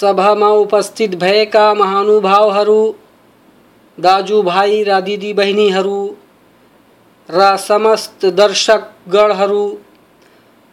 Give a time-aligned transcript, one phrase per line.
[0.00, 2.92] सभामा उपस्थित भएका महानुभावहरू
[4.00, 6.00] दाजुभाइ र दिदी बहिनीहरू
[7.28, 9.64] र समस्त दर्शकगणहरू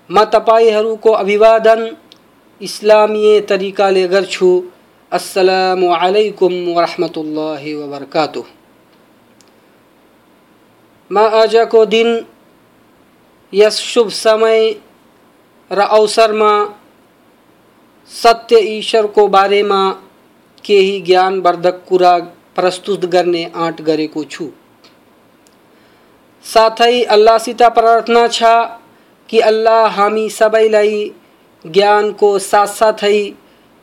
[0.09, 1.81] म तपाईँहरूको अभिवादन,
[2.61, 4.49] इस्लामीय तरिकाले गर्छु
[5.11, 8.45] अस्सलामु अलैकुम वरहमतुल्लाहि वबरकातुह।
[11.11, 12.25] म आजको दिन,
[13.53, 14.75] यस शुभ समय,
[15.71, 16.51] र अवसरमा
[18.11, 19.79] सत्य ईश्वरको बारेमा
[20.65, 22.17] केही ज्ञानवर्धक कुरा
[22.57, 24.49] प्रस्तुत गर्ने आँट गरेको छु।
[26.45, 28.51] साथै अल्लाहसित प्रार्थना छ
[29.29, 30.99] कि अल्लाह हामी सबैलाई
[31.65, 33.19] ज्ञानको साथसाथै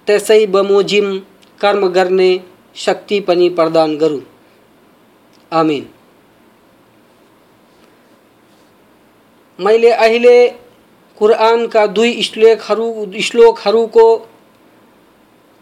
[0.07, 1.19] त्यसै बमोजिम
[1.61, 2.31] कर्म गर्ने
[2.77, 4.25] शक्ति पनि प्रदान गरून्
[5.53, 5.87] आमिन।
[9.59, 10.39] मैले अहिले
[11.19, 12.89] कुरानका दुई श्लोकहरू
[13.23, 14.07] श्लोकहरूको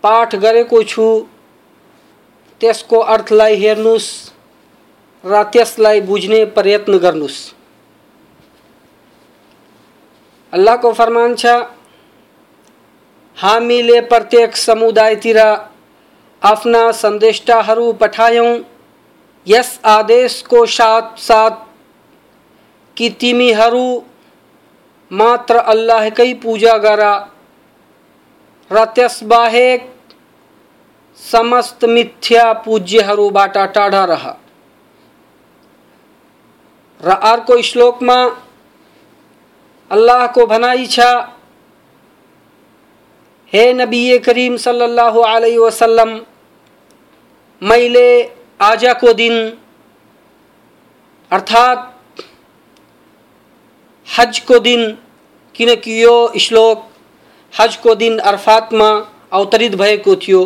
[0.04, 1.08] पाठ गरेको छु।
[2.62, 4.10] त्यसको अर्थलाई हेर्नुहोस्
[5.24, 7.40] र त्यसलाई बुझ्ने प्रयत्न गर्नुहोस्
[10.52, 11.46] अल्लाहको फरमान छ,
[13.38, 15.38] हामीले प्रत्येक समुदायतिर
[16.42, 18.52] आफ्ना सन्देष्टाहरू पठायौँ।
[19.46, 21.56] यस आदेशको साथ साथ
[22.96, 23.86] कि तिमीहरू
[25.10, 27.02] मात्र अल्लाहकै पूजा गर
[28.70, 29.91] र त्यसबाहेक
[31.22, 34.24] समस्त मिथ्या पूज्यहरूबाट टाढा रह।
[37.00, 38.16] र अर्को श्लोकमा
[39.90, 41.00] अल्लाहको भनाइ छ,
[43.52, 46.20] हे नबी करीम सल्लल्लाहु अलैहि वसल्लम,
[47.62, 48.08] मैले
[48.60, 49.34] आजको दिन,
[51.30, 52.22] अर्थात्
[54.08, 54.90] हजको दिन,
[55.54, 56.88] किनकि यो श्लोक
[57.52, 58.90] हज को दिन अर्फातमा
[59.32, 60.42] अवतरित भएको थियो।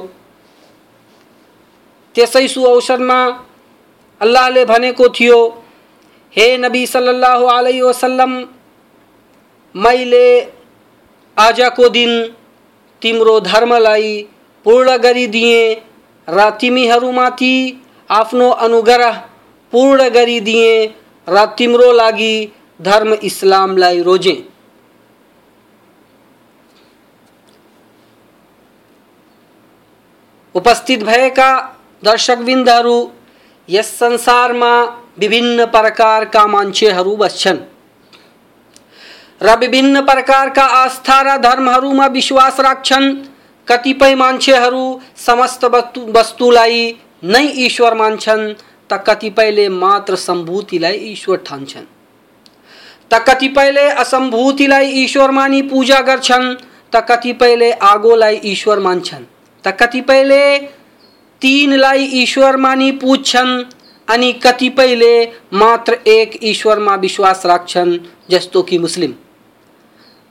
[2.17, 3.19] त्यसै सु अवसरमा
[4.21, 5.39] अल्लाहले भनेको थियो,
[6.35, 8.33] हे नबी सल्लल्लाहु अलैहि वसल्लम
[9.75, 10.27] मैले
[11.37, 12.13] आजको दिन
[13.03, 14.11] तिम्रो धर्मलाई
[14.67, 15.75] पूर्ण गरिदिएँ
[16.29, 17.55] र तिमीहरूमाथि
[18.11, 19.19] आफ्नो अनुग्रह
[19.73, 20.89] पूर्ण गरिदिएँ
[21.29, 22.35] र तिम्रो लागि
[22.81, 24.37] धर्म इस्लामलाई रोजेँ।
[30.55, 31.51] उपस्थित भएका
[32.05, 32.99] दर्शकबिन्दहरू
[33.69, 34.73] यस संसारमा
[35.19, 37.59] विभिन्न प्रकारका मान्छेहरू बस्छन्
[39.43, 43.15] र विभिन्न प्रकारका आस्था र धर्महरूमा विश्वास राख्छन्।
[43.69, 44.85] कतिपय मान्छेहरू
[45.17, 45.65] समस्त
[46.17, 46.85] वस्तुलाई
[47.25, 48.45] नै ईश्वर मान्छन्
[48.91, 51.85] त कतिपयले मात्र सम्भूतिलाई ईश्वर ठान्छन्।
[53.11, 56.55] त कतिपयले असम्भूतिलाई ईश्वर मानी पूजा गर्छन्,
[56.93, 59.25] त कतिपयले आगोलाई ईश्वर मान्छन्
[59.65, 60.43] त कतिपयले
[61.45, 63.65] ईश्वर मानी पूज्छन्
[64.09, 67.99] अनि कतिपयले मात्र एक ईश्वरमा विश्वास राख्छन्,
[68.31, 69.15] जस्तो कि मुस्लिम।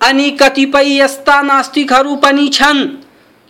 [0.01, 2.88] अनि कतिपय यस्ता नास्तिकहरू पनि छन्,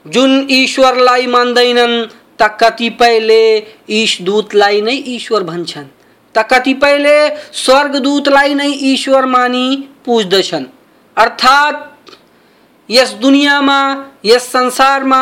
[0.07, 2.05] जुन ईश्वरलाई मान्दैनन्,
[2.41, 3.43] त कतिपयले
[3.89, 5.87] ईशदूतलाई नै ईश्वर भन्छन्,
[6.35, 7.17] त कतिपयले
[7.53, 10.66] स्वर्गदूतलाई नै ईश्वर मानी पुज्दछन्।
[11.17, 12.11] अर्थात्
[12.91, 13.79] यस दुनियाँमा,
[14.25, 15.22] यस संसारमा,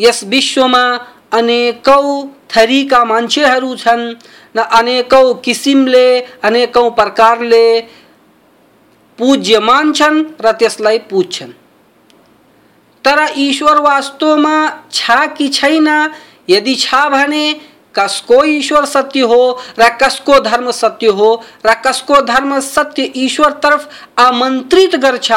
[0.00, 0.84] यस विश्वमा
[1.32, 2.26] अनेकौँ
[2.56, 4.14] थरीका मान्छेहरू छन्।
[4.56, 7.80] न अनेकौँ किसिमले, अनेकौँ प्रकारले
[9.18, 11.50] पूज्य मान्छन् र त्यसलाई पुज्छन्।
[13.04, 14.56] तर ईश्वर वास्तवमा
[14.92, 15.88] छ कि छैन?
[16.48, 17.60] यदि छ भने,
[17.94, 23.88] कसको ईश्वर सत्य हो र कसको धर्म सत्य हो र कसको धर्म सत्य ईश्वर तर्फ
[24.18, 25.32] आमन्त्रित गर्छ,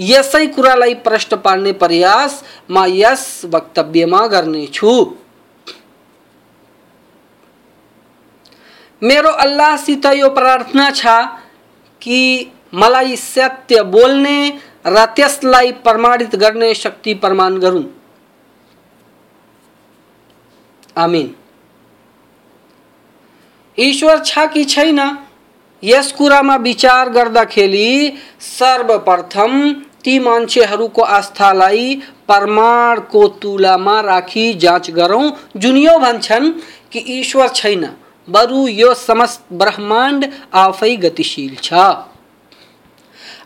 [0.00, 4.94] यसै कुरालाई प्रश्न पार्ने प्रयास म यस वक्तव्यमा गर्नेछु।
[9.04, 11.06] मेरो अल्लाहसित यो प्रार्थना छ
[12.02, 12.20] कि
[12.74, 14.38] मलाई सत्य बोल्ने
[14.86, 17.84] र त्यसलाई प्रमाणित गर्ने शक्ति प्रमाण गरून्।
[20.96, 21.34] आमिन।
[23.78, 25.00] ईश्वर छ कि छैन?
[25.82, 29.72] यस कुरामा विचार गर्दाखेरि सर्वप्रथम
[30.04, 31.94] ती मान्छेहरूको आस्थालाई
[32.26, 36.50] प्रमाणको तुलामा राखी जाँच गरौँ। जुन यो भन्छन्
[36.92, 37.84] कि ईश्वर छैन।
[38.30, 40.24] बरु यो समस्त ब्रह्माण्ड
[40.54, 41.72] आफै गतिशील छ।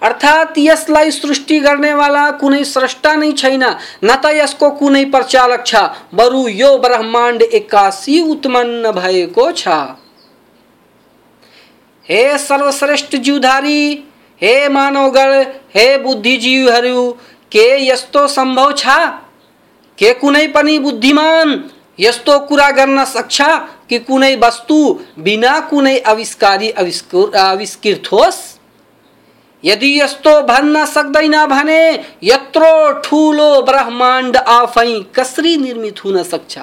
[0.03, 3.63] अर्थात् यसलाई सृष्टि गर्नेवाला कुनै स्रष्टा नै छैन,
[4.05, 5.75] न त यसको कुनै प्रचालक छ।
[6.15, 9.69] बरु यो ब्रह्माण्ड एक्कासी उत्पन्न भएको छ।
[12.09, 14.05] हे सर्वश्रेष्ठ जीवधारी
[14.43, 15.43] हे मानवगण,
[15.75, 17.11] हे बुद्धिजीवहरू,
[17.53, 18.87] के यस्तो सम्भव छ?
[19.99, 21.71] के कुनै पनि बुद्धिमान
[22.01, 23.43] यस्तो कुरा गर्न सक्छ?
[23.91, 24.79] कि कुनै वस्तु
[25.19, 28.41] बिना कुनै आविष्कारी आविष्कृत होस्
[29.65, 31.83] यदि यस्तो भन्न सक्दैन भने
[32.23, 32.75] यत्रो
[33.05, 36.59] ठुलो ब्रह्माण्ड आफै कसरी निर्मित हुन सक्छ?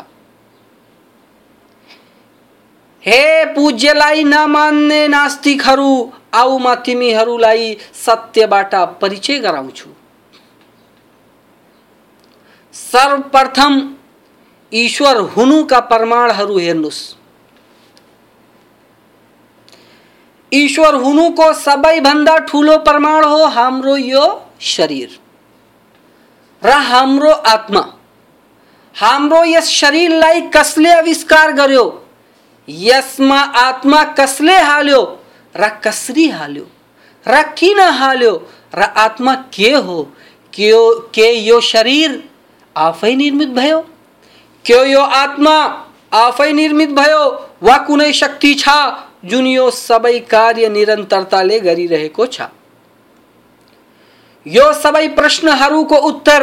[3.04, 9.90] हे पूज्यलाई नमान्ने नास्तिकहरू, आऊ म तिमीहरूलाई सत्यबाट परिचय गराउँछु।
[12.76, 13.95] सर्वप्रथम
[14.72, 17.04] ईश्वर हुनुका प्रमाणहरू हेर्नुहोस्
[20.52, 24.26] ईश्वर हुनुको सबैभन्दा ठुलो प्रमाण हो हाम्रो यो
[24.62, 25.20] शरीर
[26.64, 27.82] र हाम्रो आत्मा।
[28.96, 31.86] हाम्रो यस शरीरलाई कसले आविष्कार गर्यो?
[32.68, 35.02] यसमा आत्मा कसले हाल्यो
[35.56, 36.66] र कसरी हाल्यो?
[37.26, 38.36] र किन हाल्यो?
[38.76, 40.04] र आत्मा के हो?
[40.54, 40.72] के
[41.14, 42.24] के यो शरीर
[42.76, 43.84] आफै निर्मित भयो?
[44.66, 45.58] के यो आत्मा
[46.14, 47.24] आफै निर्मित भयो?
[47.64, 48.70] वा कुनै शक्ति छ
[49.26, 52.42] जुन यो सबै कार्य निरन्तरताले गरिरहेको छ?
[54.46, 56.42] यो सबै प्रश्नहरूको उत्तर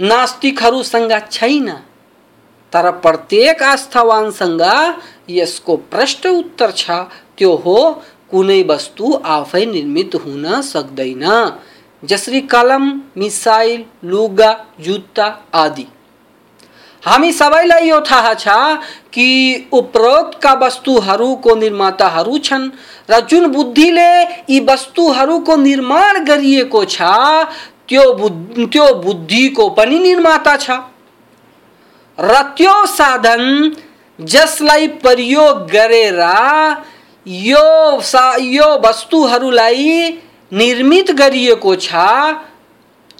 [0.00, 1.68] नास्तिकहरूसँग छैन,
[2.72, 4.62] तर प्रत्येक आस्थावानसँग
[5.30, 6.90] यसको प्रश्न उत्तर छ।
[7.38, 7.78] त्यो हो,
[8.30, 11.24] कुनै वस्तु आफै निर्मित हुन सक्दैन।
[12.02, 12.84] जसरी कलम,
[13.16, 15.86] मिसाइल, लुगा, जुत्ता आदि।
[17.06, 18.48] हामी सबैलाई यो थाहा छ
[19.12, 22.68] कि उपरोक्तका वस्तुहरूको निर्माताहरू छन्
[23.10, 24.12] र जुन बुद्धिले
[24.50, 27.02] यी वस्तुहरूको निर्माण गरिएको छ,
[27.88, 30.70] त्यो बुद्धि, त्यो बुद्धिको पनि निर्माता छ।
[32.18, 33.42] र त्यो साधन
[34.18, 36.20] जसलाई प्रयोग गरेर
[37.26, 40.10] यो सा, यो वस्तुहरूलाई
[40.52, 41.90] निर्मित गरिएको छ,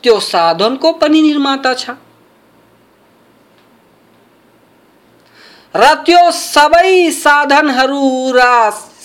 [0.03, 1.91] त्यो साधनको पनि निर्माता छ।
[5.75, 8.43] र सबै साधनहरू र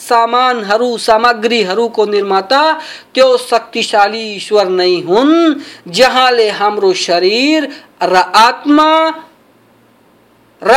[0.09, 2.61] सामानहरू सामग्रीहरूको निर्माता,
[3.13, 5.33] त्यो शक्तिशाली ईश्वर नै हुन्,
[5.87, 7.67] जहाँले हाम्रो शरीर
[8.01, 8.91] र आत्मा
[10.61, 10.73] र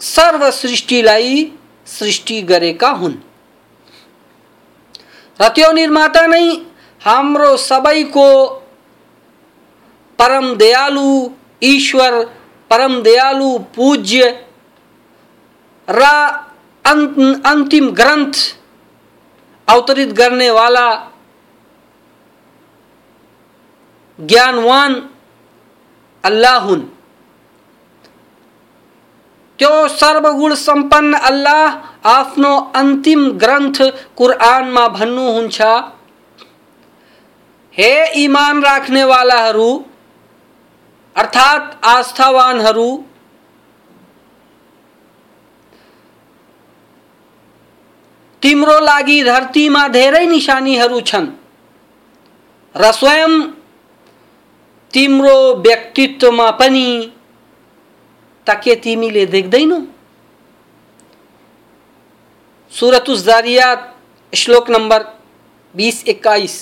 [0.00, 1.52] सर्व सृष्टिलाई
[1.86, 3.14] सृष्टि गरेका हुन्।
[5.40, 6.46] र त्यो निर्माता नै
[7.00, 8.28] हाम्रो सबैको
[10.18, 11.30] परम दयालु
[11.62, 12.24] ईश्वर,
[12.70, 14.30] परम दयालु पूज्य
[15.92, 16.02] र
[16.84, 18.34] अंतिम ग्रंथ
[19.68, 20.88] अवतरित करने वाला
[24.18, 24.94] ज्ञानवान
[26.24, 26.66] अल्लाह
[29.58, 33.82] त्यो सर्वगुण सम्पन्न अल्लाह आफ्नो अन्तिम ग्रन्थ
[34.16, 35.60] कुरानमा भन्नुहुन्छ
[37.74, 39.68] हे ईमान इमान राख्नेवालाहरू,
[41.16, 42.88] अर्थात् आस्थावानहरू
[48.42, 51.26] तिम्रो लागि धरतीमा धेरै निशानीहरू छन्।
[52.74, 53.40] र स्वयं
[54.92, 57.12] तिम्रो व्यक्तित्वमा पनि
[58.46, 59.80] ताके तिमीले देख्दैनौ।
[62.72, 63.88] सुरत जारियात,
[64.32, 65.02] श्लोक नम्बर
[65.74, 66.56] बिस, एक्काइस।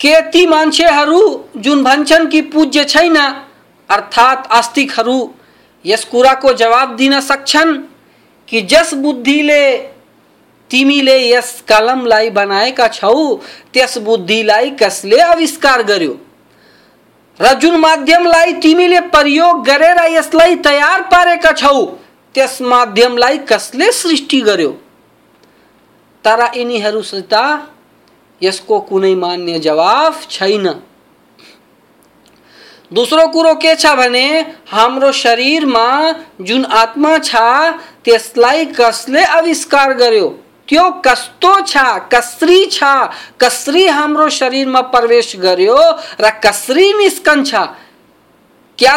[0.00, 1.20] के ती मान्छेहरू
[1.56, 3.16] जुन भन्छन् कि पूज्य छैन,
[3.90, 5.34] अर्थात् आस्तिकहरू
[5.84, 7.76] यस कुराको जवाब दिन सक्छन्
[8.48, 9.64] कि जस बुद्धिले
[10.70, 13.34] तिमीले यस कलमलाई बनाएका छौ
[13.72, 16.16] त्यस बुद्धिलाई कसले आविष्कार गर्यो।
[17.40, 21.84] र जुन माध्यमलाई तिमीले प्रयोग गरेर यसलाई तयार पारेका छौ
[22.34, 24.70] त्यस माध्यमलाई कसले सृष्टि गर्यो।
[26.24, 27.34] तर यिनीहरूसित
[28.40, 30.68] यसको कुनै मान्य जवाफ छैन।
[32.94, 34.26] दोस्रो कुरो के छ भने,
[34.70, 35.86] हाम्रो शरीरमा
[36.40, 37.34] जुन आत्मा छ,
[38.04, 40.28] त्यसलाई कसले आविष्कार गर्यो?
[40.68, 41.76] त्यो कस्तो छ?
[42.12, 42.82] कसरी छ?
[43.42, 45.78] कसरी हाम्रो शरीरमा प्रवेश गर्यो
[46.20, 47.54] र कसरी निस्कन्छ
[48.78, 48.96] क्या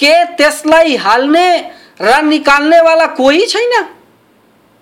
[0.00, 1.48] के त्यसलाई हाल्ने
[2.00, 3.72] र निकाल्ने वाला कोही छैन?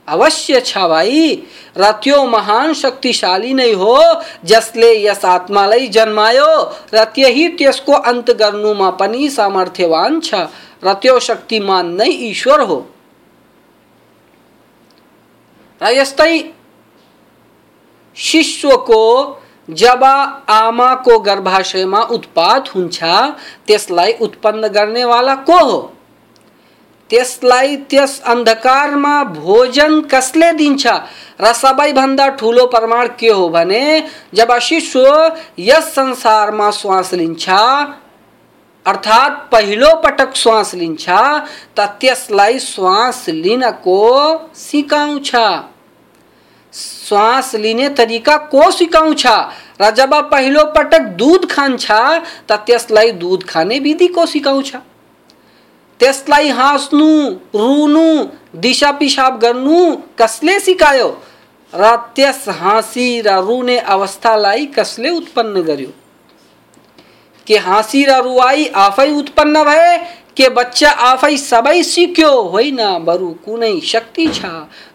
[0.08, 1.42] अवश्य छ भाइ
[1.78, 3.98] र त्यो महान शक्तिशाली नै हो,
[4.44, 10.34] जसले यस आत्मालाई जन्मायो। र त्यही त्यसको अन्त गर्नुमा पनि सामर्थ्यवान छ।
[10.84, 12.86] र त्यो शक्तिमान नै ईश्वर हो।
[15.82, 16.54] र यस्तै
[18.16, 19.02] शिष्यको,
[19.70, 20.04] जब
[20.48, 23.04] आमाको गर्भाशयमा उत्पाद हुन्छ,
[23.66, 25.92] त्यसलाई उत्पन्न गर्नेवाला को हो?
[27.12, 30.86] त्यसलाई त्यस अन्धकारमा भोजन कसले दिन्छ?
[31.40, 34.04] र सबैभन्दा ठुलो प्रमाण के हो भने,
[34.34, 37.48] जब शिशु यस संसारमा श्वास लिन्छ,
[38.86, 41.08] अर्थात् पहिलो पटक श्वास लिन्छ,
[41.76, 44.00] त त्यसलाई श्वास लिनको
[44.54, 45.30] सिकाउँछ।
[46.72, 49.26] श्वास लिने तरिका को सिकाउँछ?
[49.80, 51.92] र जब पहिलो पटक दूध खान्छ,
[52.48, 54.76] त त्यसलाई दूध खाने विधि को सिकाउँछ?
[56.02, 58.26] त्यसलाई हाँस्नु, रुनु
[58.60, 61.08] दिशा पिसाब गर्नु, कसले सिकायो?
[61.74, 65.90] र त्यस हाँसी र रुने अवस्थालाई कसले उत्पन्न गर्यो?
[67.46, 69.96] के हाँसी र रुवाई आफै उत्पन्न भए?
[70.36, 72.30] के बच्चा आफै सबै सिक्यो?
[72.42, 74.44] होइन, बरु कुनै शक्ति छ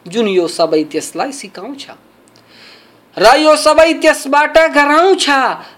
[0.07, 1.87] जुन यो सबै त्यसलाई सिकाउँछ।
[3.17, 5.29] र यो सबै त्यसबाट गराउँछ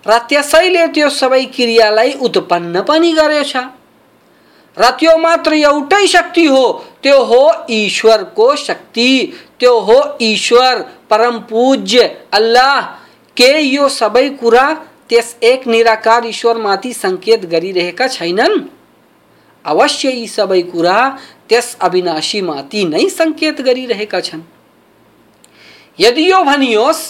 [0.08, 3.58] र त्यसैले त्यो सबै क्रियालाई उत्पन्न पनि गरेछ।
[4.80, 12.26] र त्यो मात्र एउटै शक्ति हो, त्यो हो ईश्वरको शक्ति, त्यो हो ईश्वर परम पूज्य
[12.34, 12.82] अल्लाह।
[13.38, 14.74] के यो सबै कुरा
[15.10, 18.60] त्यस एक निराकार ईश्वरमाथि सङ्केत गरिरहेका छैनन्?
[19.66, 20.98] अवश्य यी सबै कुरा
[21.50, 24.42] त्यस अविनाशीमाथि नै सङ्केत गरिरहेका छन्।
[26.00, 27.04] यदि यो भनियोस्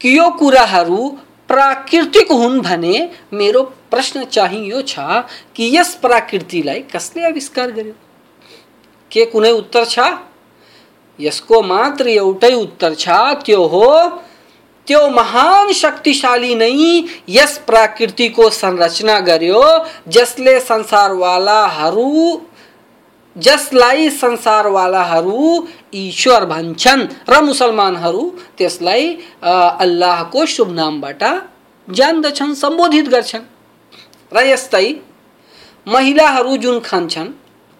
[0.00, 1.18] कि यो कुराहरू
[1.52, 4.98] प्राकृतिक हुन् भने मेरो प्रश्न चाहिँ यो छ
[5.56, 7.92] कि यस प्रकृतिलाई कसले आविष्कार गर्यो?
[9.10, 9.98] के कुनै उत्तर छ?
[11.20, 13.08] यसको मात्र एउटै उत्तर छ,
[13.44, 13.88] त्यो हो,
[14.86, 16.70] त्यो महान शक्तिशाली नै
[17.28, 19.62] यस प्रकृतिको संरचना गर्यो,
[20.08, 22.40] जसले संसारवालाहरू
[23.36, 28.22] जसलाई संसारवालाहरू ईश्वर भन्छन् र मुसलमानहरू,
[28.58, 29.04] त्यसलाई
[29.84, 31.22] अल्लाहको शुभ नामबाट
[31.88, 33.44] जान्दछन्, सम्बोधित गर्छन्।
[34.32, 34.86] र यस्तै
[35.86, 37.30] महिलाहरू जुन खान्छन्,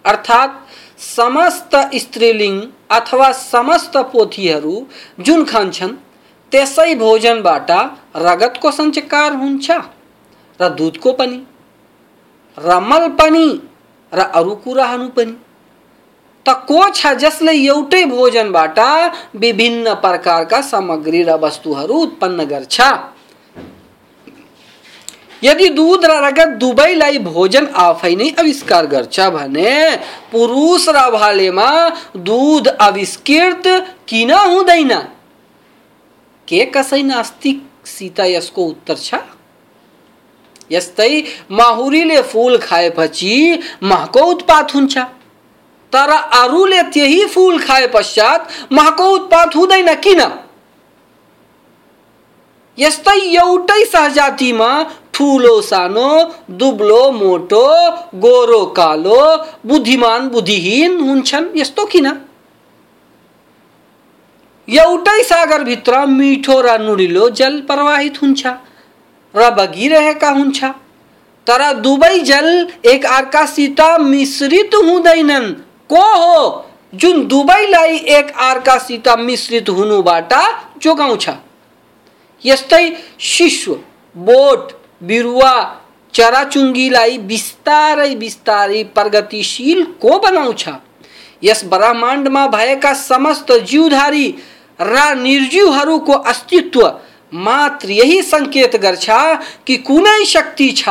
[0.05, 0.53] अर्थात्
[0.99, 2.59] समस्त स्त्रीलिङ्ग
[2.91, 4.75] अथवा समस्त पोथीहरू
[5.19, 5.93] जुन खान्छन्,
[6.51, 7.69] त्यसै भोजनबाट
[8.25, 9.67] रगतको सञ्चकार हुन्छ,
[10.59, 11.39] र दुधको पनि,
[12.57, 13.47] र मल पनि।
[14.13, 15.35] र अरू कुराहरू पनि।
[16.45, 18.79] त को छ जसले एउटै भोजनबाट
[19.35, 22.81] विभिन्न प्रकारका सामग्री र वस्तुहरू उत्पन्न गर्छ।
[25.43, 29.71] यदि दूध र रगत दुवैलाई भोजन आफै नै आविष्कार गर्छ भने
[30.31, 31.69] पुरुष र भालेमा
[32.17, 33.67] दूध आविष्कृत
[34.07, 34.93] किन हुँदैन?
[36.47, 39.15] के कसै नास्तिक सीता यसको उत्तर छ?
[40.71, 44.97] यस्तै माहुरीले फुल खाएपछि महको उत्पात हुन्छ।
[45.93, 50.21] तर अरूले त्यही फुल खाए पश्चात महको उत्पात हुँदैन किन?
[52.79, 54.69] यस्तै एउटै सहजातिमा
[55.13, 57.65] ठुलो, सानो, दुब्लो, मोटो,
[58.15, 59.21] गोरो, कालो,
[59.65, 62.07] बुद्धिमान, बुद्धिहीन हुन्छन्। यस्तो किन?
[64.69, 68.47] एउटै सागरभित्र मिठो र नुडिलो जल प्रवाहित हुन्छ।
[69.35, 70.63] र बगिरहेका हुन्छ
[71.47, 72.47] तर दुवै जल
[72.85, 75.53] एक अर्कासित मिश्रित हुँदैनन्
[75.89, 76.69] को हो?
[76.93, 80.33] जुन दुवैलाई एक अर्कासित मिश्रित हुनुबाट
[80.81, 81.29] जोगाउँछ।
[82.45, 82.85] यस्तै
[83.19, 83.75] शिशु,
[84.15, 84.71] बोट,
[85.03, 85.53] बिरुवा
[86.13, 90.67] चराचुङ्गीलाई बिस्तारै बिस्तारै प्रगतिशील को बनाउँछ?
[91.43, 94.27] यस ब्रह्माण्डमा भएका समस्त जीवधारी
[94.79, 96.87] र निर्जीवहरूको अस्तित्व
[97.33, 99.09] मात्र यही संकेत गर्छ
[99.67, 100.89] कि कुनै शक्ति छ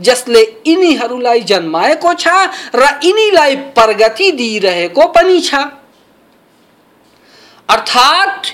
[0.00, 2.28] जसले यिनीहरूलाई जन्माएको छ
[2.74, 5.54] र यिनीलाई प्रगति दिइरहेको पनि छ।
[7.68, 8.46] अर्थात्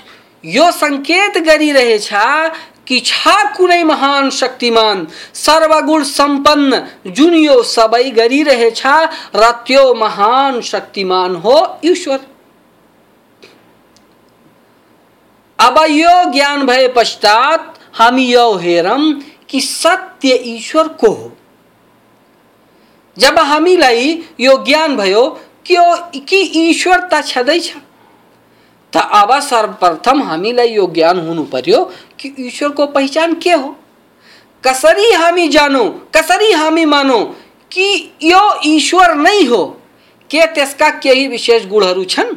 [0.45, 2.09] यो सङ्केत गरिरहेछ
[2.89, 8.83] कि छ कुनै महान शक्तिमान, सर्वगुण सम्पन्न जुन यो सबै गरिरहेछ
[9.37, 12.19] र त्यो महान शक्तिमान हो ईश्वर।
[15.59, 19.13] अब यो ज्ञान भए पश्चात हम यो हेरम
[19.49, 21.33] कि सत्य ईश्वर को हो।
[23.17, 25.27] जब हामीलाई यो ज्ञान भयो
[25.67, 25.77] कि
[26.21, 27.09] कि ईश्वर
[28.93, 31.83] त अब सर्वप्रथम हामीलाई यो ज्ञान हुनु पर्यो
[32.21, 33.77] कि ईश्वरको पहिचान के हो?
[34.65, 37.25] कसरी हामी जानौँ, कसरी हामी मानौँ
[37.73, 39.65] कि यो ईश्वर नै हो?
[40.31, 41.65] के त्यसका केही विशेष
[42.05, 42.35] छन्?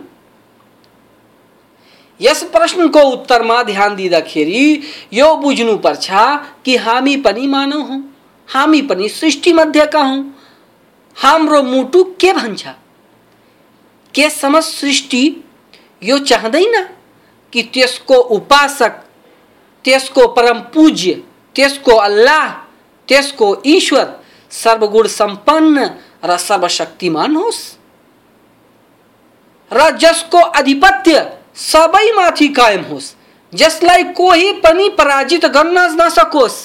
[2.21, 4.81] यस प्रश्नको उत्तरमा ध्यान दिँदाखेरि
[5.13, 6.09] यो बुझ्नुपर्छ
[6.65, 8.01] कि हामी पनि मानव हौँ,
[8.47, 10.23] हामी पनि सृष्टि मध्येका हौँ।
[11.17, 12.67] हाम्रो मुटु के भन्छ?
[14.15, 15.43] के समझ सृष्टि
[16.03, 16.83] यो चाहँदैन
[17.53, 18.91] कि त्यसको उपासक,
[19.85, 21.13] त्यसको परम पूज्य,
[21.55, 22.47] त्यसको अल्लाह,
[23.07, 24.19] त्यसको ईश्वर
[24.51, 25.89] सर्वगुण सम्पन्न
[26.25, 27.59] र सर्वशक्तिमान होस्?
[29.71, 33.13] र जसको आधिपत्य सबैमाथि कायम होस्।
[33.53, 36.59] जसलाई कोही पनि पराजित गर्न नसकोस्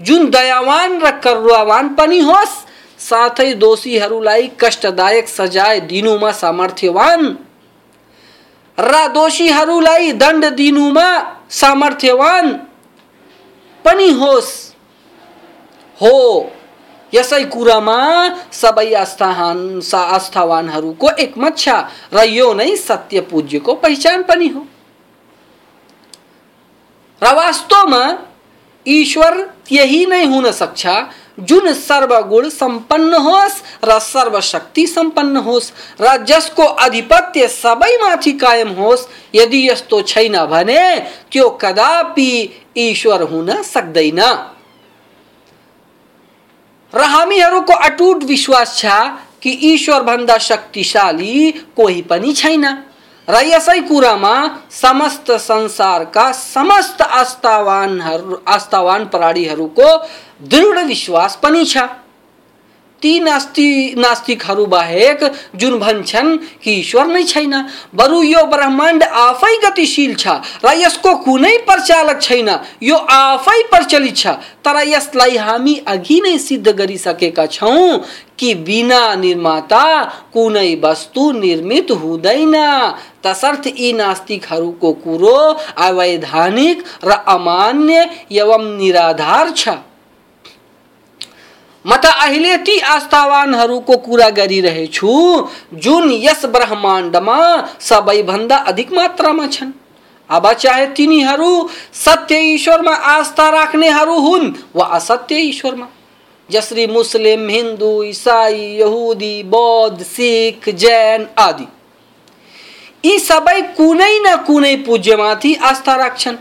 [0.00, 2.54] जुन दयावान र करुणावान पनि होस्,
[2.98, 7.26] साथै दोषीहरूलाई कष्टदायक सजाय दिनुमा सामर्थ्यवान।
[8.78, 11.08] र दोषीहरूलाई दण्ड दिनुमा
[11.50, 12.52] सामर्थ्यवान
[13.84, 14.50] पनि होस्।
[16.00, 16.16] हो
[17.14, 17.98] यसै कुरामा
[18.52, 19.58] सबै आस्थावान
[20.16, 21.68] आस्थावानहरूको एकमत छ
[22.14, 24.66] र यो नै सत्य पूज्यको पहिचान पनि हो।
[27.22, 28.04] र वास्तवमा
[28.86, 29.34] ईश्वर
[29.70, 30.86] यही नै हुन सक्छ,
[31.40, 39.60] जुन सर्वगुण सम्पन्न होस् र सर्वशक्ति सम्पन्न होस् र जसको आधिपत्य सबैमाथि कायम होस्, यदि
[39.68, 40.80] यस्तो छैन भने
[41.32, 42.32] त्यो कदापि
[42.78, 44.20] ईश्वर हुन सक्दैन।
[46.94, 48.86] हामीहरूको अटुट विश्वास छ
[49.42, 52.64] कि ईश्वर भन्दा शक्तिशाली कोही पनि छैन।
[53.28, 54.34] र यसै कुरामा
[54.70, 59.88] समस्त संसारका समस्त आस्थावानहरू, आस्थावान प्राणीहरूको
[60.42, 61.78] दृढ विश्वास पनि छ।
[63.02, 65.24] ती नास्ति नास्तिकहरू बाहेक
[65.56, 67.54] जुन भन्छन् कि ईश्वर नै छैन।
[67.94, 72.48] बरु यो ब्रह्माण्ड आफै गतिशील छ र यसको कुनै प्रचालक छैन।
[72.82, 74.26] यो आफै प्रचलित छ।
[74.60, 77.98] तर यसलाई हामी अघि नै सिद्ध गरिसकेका छौँ
[78.38, 79.84] कि बिना निर्माता
[80.32, 82.54] कुनै वस्तु निर्मित हुँदैन।
[83.24, 85.36] तसर्थ यी नास्तिकहरूको कुरो
[85.78, 89.68] अवैधानिक र अमान्य एवं निराधार छ।
[91.86, 95.12] म त अहिले ती आस्थावानहरूको कुरा गरिरहेछु
[95.74, 97.36] जुन यस ब्रह्माण्डमा
[97.80, 99.72] सबैभन्दा अधिक मात्रामा छन्।
[100.30, 105.86] अब चाहे तिनीहरू सत्य ईश्वरमा आस्था राख्नेहरू हुन् वा असत्य ईश्वरमा।
[106.50, 111.66] जसरी मुस्लिम, हिंदू, इसाई, यहुदी, बौद्ध, सिख, जैन आदि।
[113.04, 116.36] यी सबै कुनै न कुनै पूज्यमाथि आस्था राख्छन्।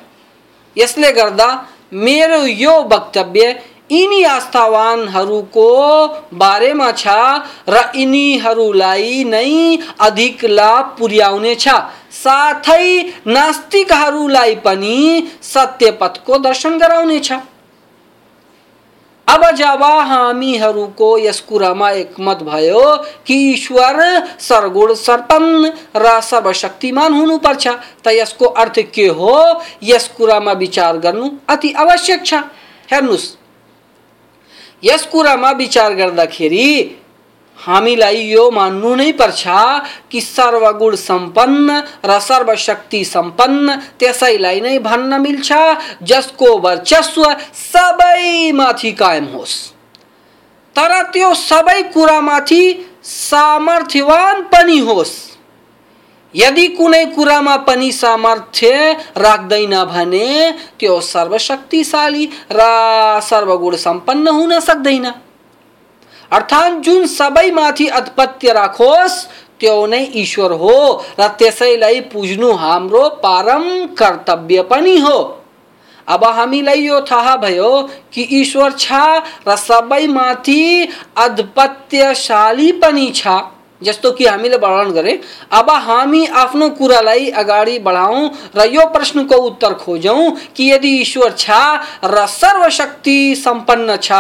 [0.78, 1.50] यसले गर्दा
[1.94, 5.68] मेरो यो वक्तव्य यिनी आस्थावानहरूको
[6.34, 7.08] बारेमा छ
[7.70, 11.76] र यिनीहरूलाई नै अधिक लाभ पुर्याउने छ
[12.14, 12.88] साथै
[13.28, 14.98] नास्तिकहरूलाई पनि
[15.44, 17.32] सत्य पथको दर्शन गराउनेछ।
[19.28, 22.86] अब जब हामीहरूको यस कुरामा एकमत भयो
[23.26, 24.00] कि ईश्वर
[24.40, 27.68] सर्गुण सर्पन्न र सर्वशक्तिमान हुनुपर्छ,
[28.04, 29.36] त यसको अर्थ के हो?
[29.84, 32.34] यस कुरामा विचार गर्नु अति आवश्यक छ।
[32.92, 33.28] हेर्नुहोस्
[34.84, 36.96] यस कुरामा विचार गर्दाखेरि
[37.58, 39.44] हामीलाई यो मान्नु नै पर्छ
[40.12, 45.52] कि सर्वगुण सम्पन्न र सर्वशक्ति सम्पन्न त्यसैलाई नै भन्न मिल्छ,
[46.04, 49.56] जसको वर्चस्व सबैमाथि कायम होस्।
[50.76, 52.64] तर त्यो सबै कुरामाथि
[53.04, 55.29] सामर्थ्यवान पनि होस्।
[56.36, 62.60] यदि कुनै कुरामा पनि सामर्थ्य राख्दैन भने त्यो सर्वशक्तिशाली र
[63.24, 65.12] सर्वगुण सम्पन्न हुन सक्दैन।
[66.32, 69.28] अर्थात् जुन सबैमाथि आधिपत्य राखोस्,
[69.60, 70.78] त्यो नै ईश्वर हो
[71.20, 73.66] र त्यसैलाई पुज्नु हाम्रो परम
[73.98, 75.18] कर्तव्य पनि हो।
[76.08, 77.72] अब हामीलाई यो थाहा भयो
[78.14, 78.92] कि ईश्वर छ
[79.48, 80.64] र सबैमाथि
[81.18, 83.28] आधिपत्यशाली पनि छ।
[83.82, 85.20] जस्तो कि हामीले वर्णन गरे,
[85.52, 91.50] अब हामी आफ्नो कुरालाई अगाडि बढाउँ र यो प्रश्नको उत्तर खोजौँ कि यदि ईश्वर छ
[92.04, 94.12] र सर्वशक्ति सम्पन्न छ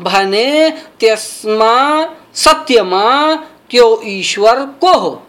[0.00, 1.74] भने त्यसमा,
[2.34, 3.34] सत्यमा
[3.70, 5.22] त्यो ईश्वर को हो?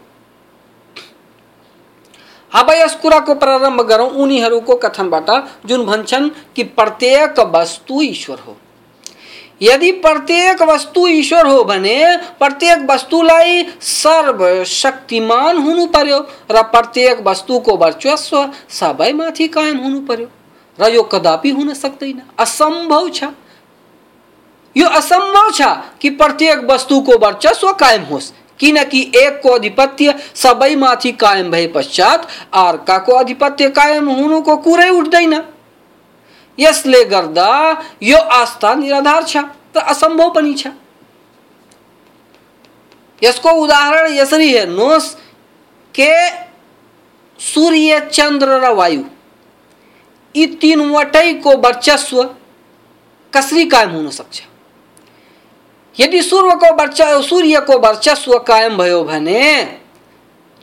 [2.52, 5.30] अब यस कुराको प्रारम्भ गरौँ। उनीहरूको कथनबाट
[5.66, 8.58] जुन भन्छन् कि प्रत्येक वस्तु ईश्वर हो।
[9.62, 11.98] यदि प्रत्येक वस्तु ईश्वर हो भने
[12.40, 16.20] प्रत्येक वस्तुलाई सर्वशक्तिमान हुनु पर्यो,
[16.52, 20.28] र प्रत्येक वस्तुको वर्चस्व सबैमाथि कायम हुनु पर्यो।
[20.80, 23.24] र यो कदापि हुन सक्दैन। असम्भव छ।
[24.76, 25.62] यो असम्भव छ
[26.02, 33.70] कि प्रत्येक वस्तुको वर्चस्व कायम होस्, किनकि एकको अधिपत्य सबैमाथि कायम भए पश्चात अर्काको अधिपत्य
[33.70, 35.34] कायम हुनुको कुरै उठ्दैन।
[36.62, 37.50] यसले गर्दा
[38.04, 39.38] यो आस्था निराधार छ
[39.76, 40.68] र असम्भव पनि छ।
[43.22, 45.08] यसको उदाहरण यसरी हेर्नुहोस्,
[45.96, 46.14] के
[47.40, 49.04] सूर्य, चन्द्र र वायु,
[50.36, 52.24] यी तिनवटैको वर्चस्व
[53.34, 54.42] कसरी कायम हुन सक्छ?
[55.96, 59.42] यदि सूर्यको वर्च, सूर्यको वर्चस्व कायम भयो भने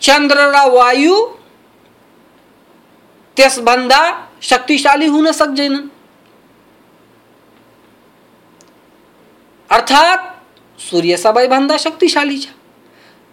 [0.02, 1.14] चन्द्र र वायु
[3.38, 4.00] त्यसभन्दा
[4.42, 5.86] शक्तिशाली हुन सक्दैनन्
[9.70, 10.22] अर्थात्
[10.78, 12.46] सूर्य सबैभन्दा शक्तिशाली छ।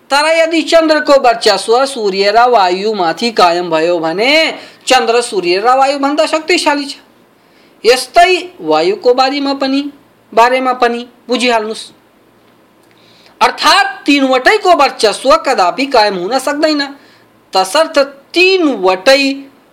[0.10, 4.32] तर यदि चन्द्रको वर्चस्व सूर्य र वायुमाथि कायम भयो भने
[4.86, 6.96] चन्द्र सूर्य र वायुभन्दा शक्तिशाली छ।
[7.84, 9.82] यस्तै वायुको बारेमा पनि
[10.34, 11.92] बारेमा पनि बुझिहाल्नुहोस्
[13.42, 16.82] अर्थात् तिनवटैको वर्चस्व कदापि कायम हुन सक्दैन।
[17.54, 18.00] तसर्थ
[18.34, 19.22] तिनवटै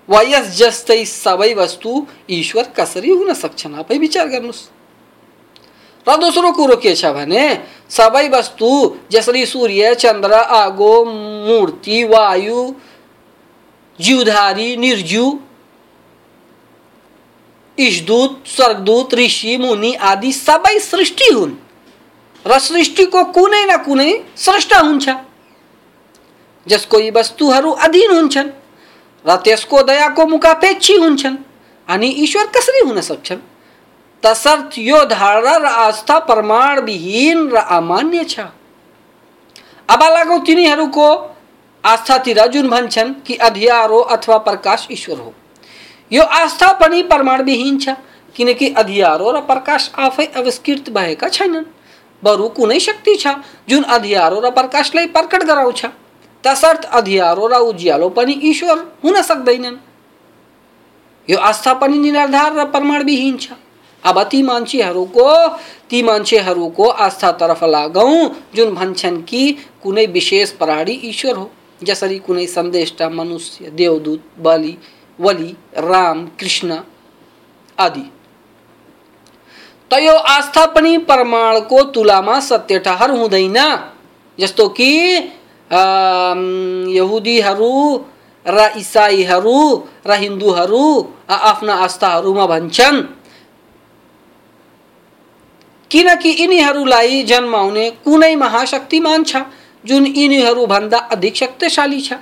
[0.09, 3.75] वयस जस्तै सबै वस्तु ईश्वर कसरी हुन सक्छन्?
[3.75, 4.69] आफै विचार गर्नुहोस्।
[6.09, 7.59] र दोस्रो कुरो के छ भने,
[7.91, 12.75] सबै वस्तु जसरी सूर्य, चन्द्र, आगो, मूर्ति, वायु
[14.01, 15.39] जीवधारी निर्जीव
[17.79, 21.53] ईशदूत स्वर्गदूत, ऋषि, मुनि आदि सबै सृष्टि हुन्।
[22.47, 25.09] र सृष्टिको कुनै न कुनै स्रष्टा हुन्छ।
[26.69, 28.62] जसको यी वस्तुहरू अधीन हुन्छन्।
[29.25, 31.37] र त्यसको दयाको मुखापेक्षी हुन्छन्।
[31.89, 33.39] अनि ईश्वर कसरी हुन सक्छन्?
[34.23, 38.41] तसर्थ यो धारणा र आस्था प्रमाण विहीन र अमान्य छ।
[39.89, 41.07] अब लागौ तिनीहरूको
[41.85, 45.35] आस्थातिर जुन भन्छन् कि अधियारो अथवा प्रकाश ईश्वर हो।
[46.13, 47.89] यो आस्था पनि प्रमाणविहीन छ,
[48.35, 51.65] किनकि अधियारो र प्रकाश आफै आविष्कृत भएका छैनन्।
[52.23, 53.27] बरु कुनै शक्ति छ,
[53.69, 55.85] जुन अधियारो र प्रकाशलाई प्रकट गराउँछ।
[56.45, 59.77] तसर्थ अधियारो र उज्यालो पनि ईश्वर हुन सक्दैनन्।
[61.31, 63.49] यो आस्था पनि निराधार र प्रमाणविहीन छ।
[64.05, 65.49] अब ती मान्छेहरूको
[65.91, 71.51] ती मान्छेहरूको आस्थातर्फ लागौँ, जुन भन्छन् कि कुनै विशेष प्राणी ईश्वर हो,
[71.83, 74.77] जसरी कुनै सन्देष्टा मनुष्य, देवदूत, बलि,
[75.21, 76.79] वली, राम, कृष्ण
[77.79, 78.11] आदि।
[79.91, 83.59] त यो आस्था पनि प्रमाणको तुलामा सत्य ठहर हुँदैन,
[84.39, 84.91] जस्तो कि
[85.73, 88.05] यहुदीहरू
[88.47, 93.03] र इसाईहरू र हिन्दूहरू आफ्ना आस्थाहरूमा भन्छन्
[95.91, 99.37] किनकि यिनीहरूलाई जन्माउने कुनै महाशक्तिमान छ
[99.85, 102.13] जुन यिनीहरूभन्दा अधिक शक्तिशाली छ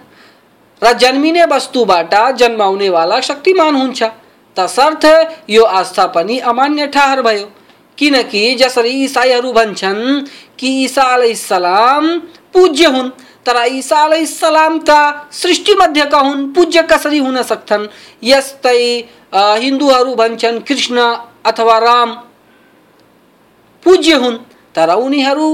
[0.83, 4.03] र जन्मिने वस्तुबाट जन्माउनेवाला शक्तिमान हुन्छ
[4.57, 5.07] तसर्थ
[5.51, 7.51] यो आस्था पनि अमान्य ठहर भयो
[7.99, 10.25] किनकि जसरी इसाईहरू भन्छन्
[10.59, 12.19] कि ईसा अलैहिस्सलाम
[12.55, 13.11] पूज्य हुन्
[13.47, 15.01] तर ईसा अलैहिस्सलामका
[15.33, 17.87] सृष्टि मध्येका हुन् पूज्य कसरी हुन सक्छन्
[18.23, 18.83] यस्तै
[19.35, 20.97] हिन्दूहरू भन्छन्, कृष्ण
[21.47, 22.11] अथवा राम
[23.83, 24.37] पूज्य हुन्।
[24.75, 25.49] तर उनीहरू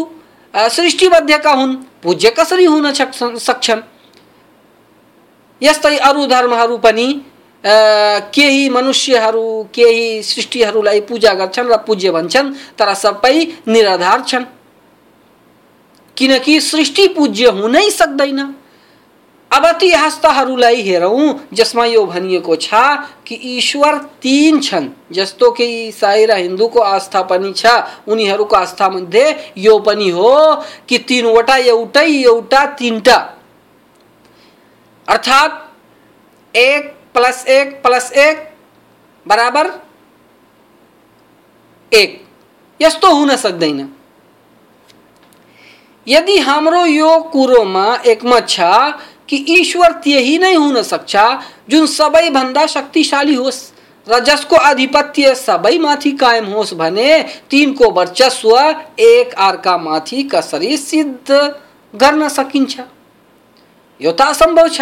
[0.54, 3.80] सृष्टि मध्येका हुन् पूज्य कसरी हुन सक्छन्?
[5.60, 7.08] यस्तै अरू धर्महरू पनि
[8.34, 13.36] केही मनुष्यहरू, केही सृष्टिहरूलाई पूजा गर्छन् र पूज्य भन्छन्, तर सबै
[13.68, 14.44] निराधार छन्।
[16.16, 18.54] किनकि सृष्टि पूज्य हुनै सक्दैन
[19.50, 22.74] अब ती हस्तहरूलाई हेरौँ जसमा यो भनिएको छ
[23.26, 27.66] कि ईश्वर तीन छन्। जस्तो कि इसाई र हिन्दूको आस्था पनि छ,
[28.08, 30.32] उनीहरूको आस्था मध्ये यो पनि हो
[30.88, 33.16] कि तिनवटा एउटै एउटा तिनटा।
[35.08, 38.48] अर्थात् एक प्लस एक प्लस एक
[39.26, 39.70] बराबर
[41.92, 42.24] एक।
[42.80, 43.88] यस्तो हुन सक्दैन।
[46.06, 48.60] यदि हमरो यो में एकमत छ
[49.28, 51.16] कि ईश्वर त्यही नै हुन सक्छ,
[51.68, 53.62] जुन सबैभन्दा शक्तिशाली होस्
[54.06, 57.10] र जसको आधिपत्य सबैमाथि कायम होस् भने
[57.50, 58.50] तिनको वर्चस्व
[59.00, 61.28] एक अर्कामाथि कसरी सिद्ध
[61.94, 62.80] गर्न सकिन्छ?
[64.00, 64.80] यो त असम्भव छ।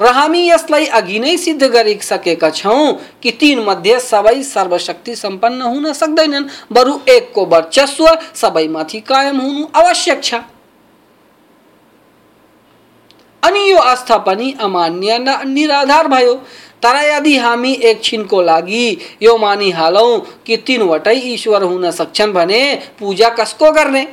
[0.00, 6.48] हामी यसलाई अघि नै सिद्ध गरिसकेका छौँ कि तीन मध्ये सबै सर्वशक्ति सम्पन्न हुन सक्दैनन्,
[6.72, 10.34] बरु एकको वर्चस्व सबैमाथि कायम हुनु आवश्यक छ।
[13.42, 16.34] अनि यो आस्था पनि अमान्य निराधार भयो।
[16.82, 18.86] तर यदि हामी एकछिनको लागि
[19.22, 22.60] यो मानिहालौँ कि तिनवटै ईश्वर हुन सक्छन् भने
[22.98, 24.06] पूजा कसको गर्ने?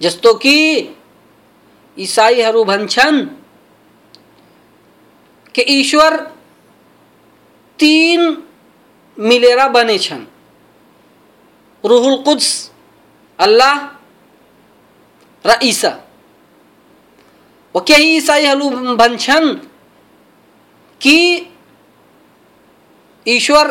[0.00, 0.56] जस्तो कि
[1.98, 3.26] इसाईहरू भन्छन्
[5.54, 6.16] कि ईश्वर
[7.78, 8.42] तीन
[9.18, 10.24] मिलेर बनेछन्।
[11.84, 12.70] रुहुल कुद्स,
[13.38, 13.76] अल्लाह
[15.46, 16.00] र ईसा।
[17.74, 19.54] व केही इसाईहरू भन्छन्
[21.00, 21.46] कि
[23.26, 23.70] ईश्वर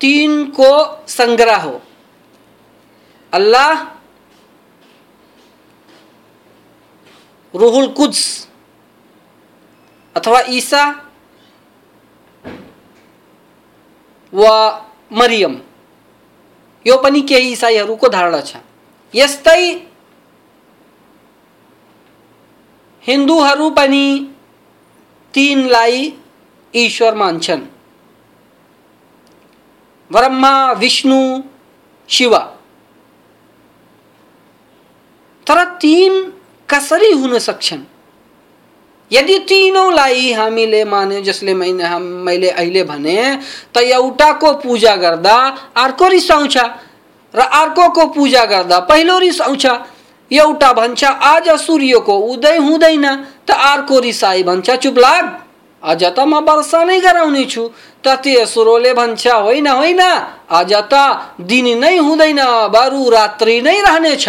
[0.00, 0.70] तीन को
[1.08, 1.80] संग्रह हो।
[3.32, 3.93] अल्लाह
[7.54, 8.48] रूहुल कुद्स
[10.16, 11.10] अथवा ईसा
[14.32, 14.44] व
[15.12, 15.56] मरियम।
[16.86, 18.56] यो पनि केही इसाईहरूको धारणा छ।
[19.14, 19.74] यस्तै
[23.70, 24.34] पनि
[25.34, 26.10] तिनलाई
[26.74, 27.62] ईश्वर मान्छन्।
[30.12, 31.42] ब्रह्मा, विष्णु,
[32.08, 32.36] शिव।
[35.48, 36.30] तर तीन
[36.70, 37.82] कसरी हुन सक्छन्।
[39.12, 43.38] यदि तीनौँलाई हामीले माने जसले मैले हम मैले अहिले भने,
[43.74, 45.36] त एउटाको पूजा गर्दा
[45.76, 46.56] अर्को रिसाउँछ
[47.34, 49.66] र अर्कोको पूजा गर्दा पहिलो रिसाउँछ
[50.32, 53.06] एउटा भन्छ, आज सूर्यको उदय हुँदैन।
[53.46, 55.24] त अर्को रिसाई भन्छ, चुप लाग।
[55.82, 57.68] आज त म वर्षा नै गराउने छु।
[58.04, 60.00] त तेस्रोले भन्छ, होइन होइन।
[60.50, 60.94] आज त
[61.40, 62.40] दिन नै हुँदैन,
[62.72, 64.28] बरु रात्रि नै रहनेछ।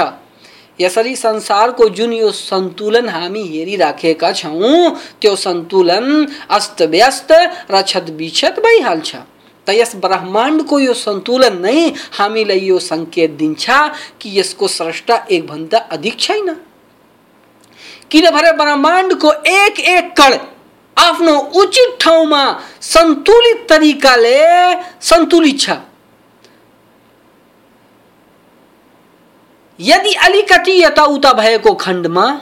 [0.79, 7.31] यसरी संसारको जुन यो सन्तुलन हामी हेरिराखेका छौँ, त्यो सन्तुलन अस्तव्यस्त
[7.71, 9.15] र छतबिछत भइहाल्छ।
[9.67, 11.79] त यस ब्रह्माण्डको यो सन्तुलन नै
[12.17, 13.65] हामीलाई यो सङ्केत दिन्छ
[14.21, 16.49] कि यसको स्रष्टा एकभन्दा अधिक छैन।
[18.11, 20.37] किनभने ब्रह्माण्डको एक एक कण
[20.97, 22.43] आफ्नो उचित ठाउँमा
[22.81, 24.39] सन्तुलित तरिकाले
[25.01, 25.69] सन्तुलित छ।
[29.79, 32.41] यदि अलिकति यताउता भएको खण्डमा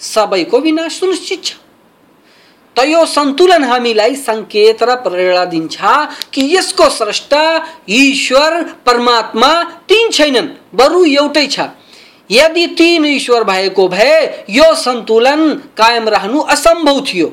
[0.00, 1.52] सबैको विनाश सुनिश्चित छ।
[2.76, 5.76] त यो सन्तुलन हामीलाई सङ्केत र प्रेरणा दिन्छ
[6.32, 7.44] कि यसको स्रष्टा
[7.88, 11.60] ईश्वर, परमात्मा तीन छैनन्, बरु एउटै छ।
[12.30, 17.32] यदि तीन ईश्वर भएको भए, यो सन्तुलन कायम रहनु असम्भव थियो।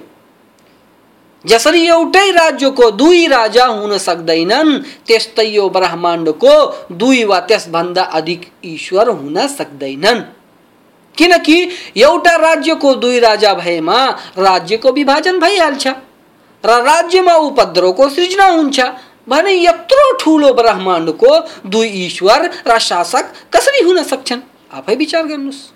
[1.45, 6.53] जसरी एउटै राज्यको दुई राजा हुन सक्दैनन्। त्यस्तै यो ब्रह्माण्डको
[6.91, 10.21] दुई वा त्यसभन्दा अधिक ईश्वर हुन सक्दैनन्।
[11.17, 11.57] किनकि
[11.97, 13.99] एउटा राज्यको दुई राजा भएमा
[14.37, 15.87] राज्यको विभाजन भइहाल्छ
[16.63, 18.79] र राज्यमा उपद्रवको सृजना हुन्छ
[19.29, 24.41] भने यत्रो ठुलो ब्रह्माण्डको दुई ईश्वर र शासक कसरी हुन सक्छन्?
[24.73, 25.72] आफै विचार गर्नुहोस्।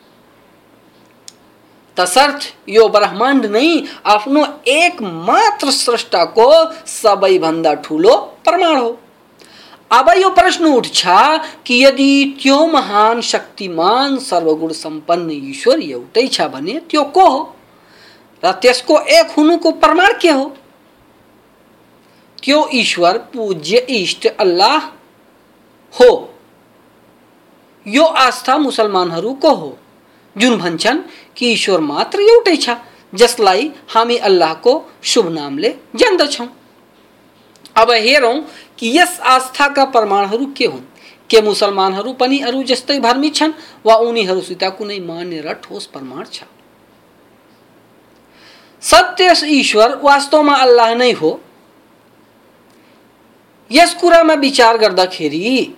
[1.97, 6.49] तसर्थ, यो ब्रह्माण्ड नै आफ्नो एक मात्र स्रष्टाको
[6.85, 8.97] सबैभन्दा ठुलो प्रमाण हो।
[9.91, 11.03] अब यो प्रश्न उठ्छ
[11.65, 17.55] कि यदि त्यो महान शक्तिमान सर्वगुण सम्पन्न ईश्वर एउटै छ भने त्यो को हो?
[18.43, 20.45] र त्यसको एक हुनुको प्रमाण के हो?
[22.43, 24.77] त्यो ईश्वर पूज्य इष्ट अल्लाह
[25.93, 26.11] हो।
[27.85, 29.77] यो आस्था मुसलमानहरूको हो?
[30.37, 31.01] जुन भन्छन्
[31.37, 32.69] कि ईश्वर मात्र एउटै छ,
[33.15, 36.47] जसलाई हामी अल्लाहको शुभ नामले जान्दछौँ।
[37.75, 38.39] अब हेरौँ
[38.77, 40.85] कि यस आस्थाका प्रमाणहरू के हुन्?
[41.29, 43.51] के मुसलमानहरू पनि अरू जस्तै भर्मित छन्,
[43.85, 46.43] वा उनीहरूसित कुनै मान्य र ठोस प्रमाण छ?
[48.81, 51.39] सत्य ईश्वर वास्तवमा अल्लाह नै हो।
[53.71, 55.73] यस कुरामा विचार गर्दाखेरि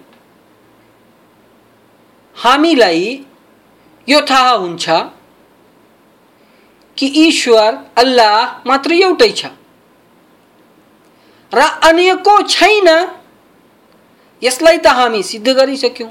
[2.35, 3.25] हामीलाई
[4.09, 4.89] यो थाहा हुन्छ
[6.97, 9.45] कि ईश्वर अल्लाह मात्र एउटै छ।
[11.51, 12.87] र अन्यको छैन,
[14.41, 16.09] यसलाई त हामी सिद्ध गरिसक्यौँ।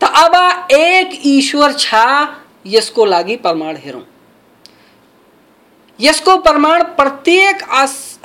[0.00, 0.34] त अब
[0.72, 1.94] एक ईश्वर छ,
[2.66, 4.04] यसको लागि प्रमाण हेरौँ।
[5.98, 7.62] यसको प्रमाण प्रत्येक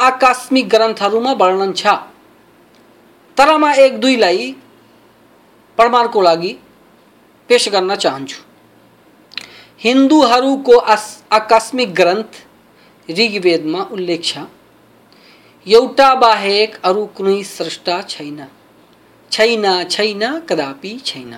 [0.02, 1.86] आकस्मिक ग्रन्थहरूमा वर्णन छ।
[3.38, 4.56] तर म एक दुईलाई
[5.78, 6.52] प्रमाणको लागि
[7.50, 8.40] पेश गर्न चाहन्छु
[9.84, 10.78] हिन्दूहरूको
[11.38, 12.32] आकस्मिक ग्रन्थ
[13.10, 14.38] ऋग्वेदमा उल्लेख छ।
[15.66, 18.40] एउटा बाहेक अरू कुनै स्रष्टा छैन।
[19.32, 21.34] छैन छैन, कदापि छैन।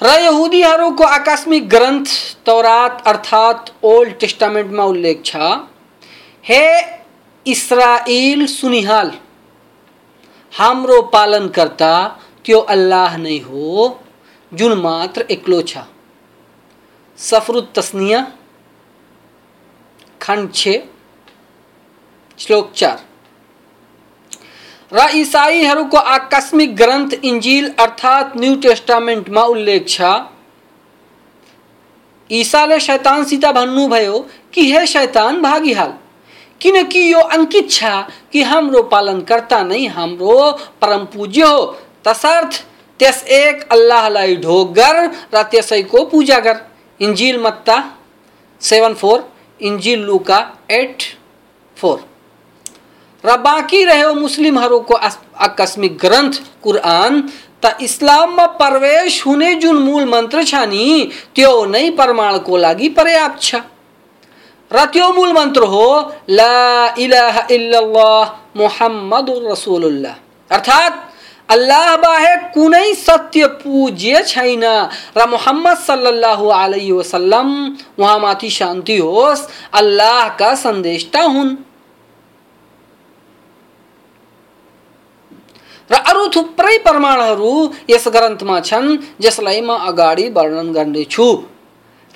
[0.00, 2.08] र यहुदीहरूको आकस्मिक ग्रन्थ
[2.46, 5.36] तौरात अर्थात् ओल्ड टेस्टामेन्टमा उल्लेख छ।
[6.44, 6.64] हे
[7.46, 9.12] इसराइल सुनिहाल,
[10.52, 11.94] हाम्रो पालनकर्ता
[12.44, 14.00] त्यो अल्लाह नै हो?
[14.52, 15.78] जुन मात्र एक्लो छ।
[17.18, 18.20] सफरुत तस्निया,
[20.20, 20.68] खंड छ,
[22.38, 22.98] श्लोक चार।
[24.92, 30.00] र इसाईहरूको आकस्मिक ग्रन्थ इन्जिल अर्थात् न्यू टेस्टामेन्टमा उल्लेख छ।
[32.30, 34.18] ईसाले शैतानसित भन्नुभयो
[34.52, 35.92] कि हे शैतान भागिहाल
[36.60, 37.84] किनकि यो अंकित छ
[38.32, 39.86] कि हाम्रो पालनकर्ता नै
[40.80, 41.64] परम पूज्य हो
[42.04, 42.52] तसर्थ,
[43.00, 44.96] त्यस एक अल्लाहलाई ढोक गर
[45.34, 46.56] र त्यसैको पूजा गर।
[47.00, 47.76] इन्जिल मत्ता
[48.60, 49.18] सेवन फोर,
[49.60, 50.38] इन्जिल लुका
[50.70, 51.02] एट
[51.76, 51.98] फोर।
[53.24, 57.20] र बाँकी रह्यो मुस्लिमहरूको आकस्मिक ग्रन्थ, कुरान,
[57.64, 63.54] त इस्लाममा प्रवेश हुने जुन मूल मन्त्र छ नि, त्यो नै प्रमाणको लागि पर्याप्त छ।
[64.70, 65.88] र मूल मन्त्र हो,
[66.28, 68.24] ला इलाहा इल्लल्लाह
[68.56, 70.14] मुहम्मदुर रसुलुल्लाह।
[70.50, 70.94] अर्थात्
[71.48, 74.64] अल्लाह बाहेक कुनै सत्य पूज्य छैन।
[75.16, 77.48] र मोहम्मद सल्लल्लाहु अलैहि वसल्लम
[77.98, 81.56] उहाँमाथि शान्ति होस् अल्लाहका सन्देष्टा हुन्।
[85.90, 87.52] र अरू थुप्रै प्रमाणहरू
[87.90, 91.28] यस ग्रन्थमा छन्, जसलाई म अगाडि वर्णन गर्नेछु।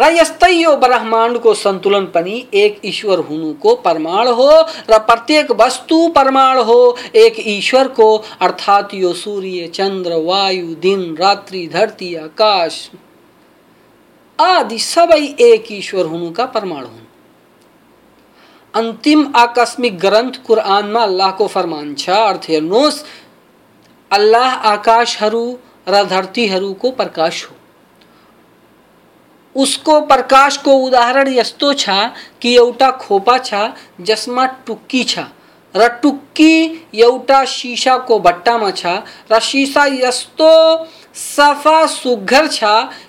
[0.01, 4.51] र यस्तै यो ब्रह्माण्डको सन्तुलन पनि एक ईश्वर हुनुको प्रमाण हो
[4.91, 6.79] र प्रत्येक वस्तु प्रमाण हो।
[7.15, 8.09] एक ईश्वरको,
[8.41, 12.91] अर्थात् यो सूर्य, चन्द्र, वायु, दिन, रात्रि, धरती, आकाश
[14.39, 17.07] आदि सबै एक ईश्वर हुनुका प्रमाण हुन्।
[18.75, 23.05] अन्तिम आकस्मिक ग्रन्थ कुरानमा अल्लाहको फरमान छ। अर्थ हेर्नुहोस्,
[24.11, 25.47] अल्लाह आकाशहरू
[25.89, 27.58] र धरतीहरूको प्रकाश हो।
[29.59, 31.89] उसको प्रकाश को उदाहरण यस्तो छ
[32.43, 33.55] कि एउटा खोपा छ,
[34.01, 35.19] जसमा टुक्की छ।
[35.75, 36.55] र टुक्की
[36.95, 38.87] एउटा सिसाको भट्टामा छ।
[39.33, 40.51] र सिसा यस्तो
[41.15, 42.65] सफ़ा सुग्घर छ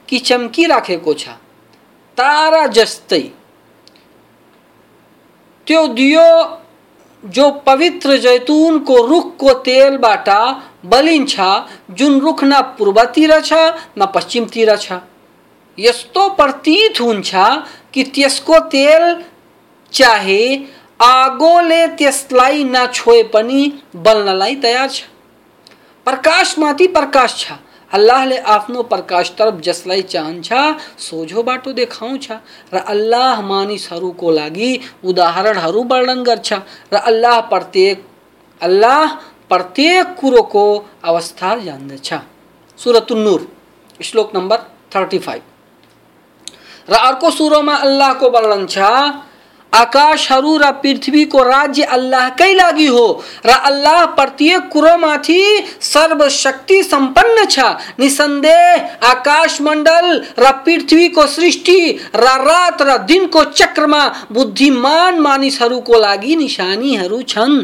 [0.08, 1.28] कि चम्किराखेको छ।
[2.18, 3.22] तारा जस्तै।
[5.68, 6.28] त्यो दियो
[7.24, 10.30] जो पवित्र जैतुनको रुखको तेलबाट
[10.86, 11.40] बलिन्छ
[11.92, 13.54] जुन रुख न पूर्वतिर छ,
[13.98, 14.92] न पश्चिमतिर छ।
[15.80, 17.32] यस्तो प्रतीत हुन्छ
[17.94, 19.04] कि त्यसको तेल
[19.94, 20.42] चाहे
[21.00, 23.62] आगोले त्यसलाई नछोए पनि
[23.96, 25.04] बल्नलाई तयार छ।
[26.08, 27.58] प्रकाशमाथि प्रकाश छ।
[27.92, 30.50] अल्लाहले आफ्नो प्रकाश तरफ़ जसलाई चाहन्छ,
[31.00, 32.28] सोझो बाटो देखाउँछ
[32.74, 34.72] र अल्लाह मानिसहरूको लागि
[35.04, 36.54] उदाहरणहरू वर्णन गर्छ
[36.94, 38.06] र अल्लाह प्रत्येक
[38.62, 39.06] अल्लाह
[39.50, 40.66] प्रत्येक कुरोको
[41.04, 42.14] अवस्था जान्दछ।
[42.80, 43.48] सुरतुन्नुर,
[44.00, 44.58] श्लोक नम्बर
[44.96, 45.49] थर्टी फाइभ
[46.92, 48.92] र अर्को सुरोमा अल्लाहको वर्णन छ
[49.74, 53.06] आकाशहरू र पृथ्वीको राज्य अल्लाहकै लागि हो
[53.46, 55.42] र अल्लाह प्रत्येक कुरोमाथि
[55.84, 57.66] सर्वशक्ति सम्पन्न छ
[58.00, 60.08] निसन्देह आकाश मण्डल
[60.40, 61.80] र पृथ्वीको सृष्टि
[62.16, 67.58] र रात र दिनको चक्रमा बुद्धिमान मानिसहरूको लागि निशानीहरू छन्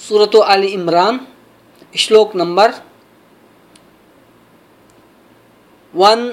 [0.00, 1.20] सुरतो अली इमरान
[1.94, 2.74] श्लोक number
[5.94, 6.30] one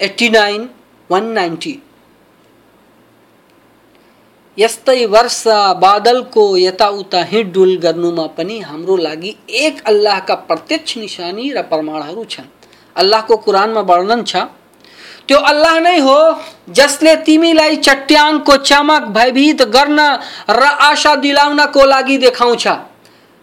[0.00, 0.68] eighty nine
[1.10, 1.74] one ninety
[4.56, 9.34] यस्तै वर्षा बादलको यताउता हिँडडुल गर्नुमा पनि हाम्रो लागि
[9.64, 12.48] एक अल्लाहका प्रत्यक्ष निशानी र प्रमाणहरू छन्।
[12.96, 14.36] अल्लाहको कुरानमा वर्णन छ,
[15.26, 16.18] त्यो अल्लाह नै हो,
[16.68, 19.98] जसले तिमीलाई चट्याङको चमक भयभीत गर्न
[20.50, 22.66] र आशा दिलाउनको लागि देखाउँछ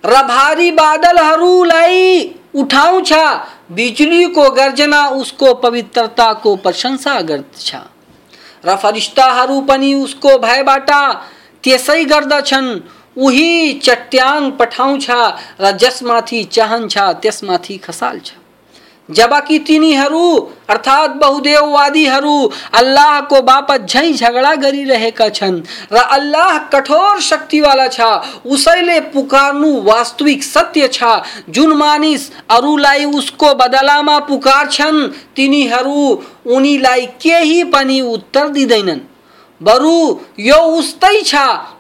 [0.04, 2.02] र भारी बादलहरूलाई
[2.56, 3.14] उठाउँछ
[3.72, 7.76] बिजुलीको गर्जना, उसको पवित्रता को प्रशंसा गर्दछ
[8.66, 10.90] र फरिस्ताहरू पनि, उसको भयबाट
[11.64, 12.70] त्यसै गर्दछन्
[13.18, 15.08] उही चट्याङ पठाउँछ
[15.62, 18.32] र जसमाथि चाहन्छ त्यसमाथि खसाल्छ
[19.10, 20.36] जबकि तिनीहरू
[20.70, 28.02] अर्थात् बहुदेववादीहरू अल्लाहको बापत झैँ झगडा गरिरहेका छन्। र अल्लाह कठोर शक्तिवाला छ,
[28.46, 31.04] उसैले पुकार्नु वास्तविक सत्य छ।
[31.50, 36.24] जुन मानिस अरूलाई उसको बदलामा पुकार्छन्, तिनीहरू
[36.56, 39.00] उनीलाई केही पनि उत्तर दिँदैनन्।
[39.62, 41.36] बरु, यो उस्तै छ,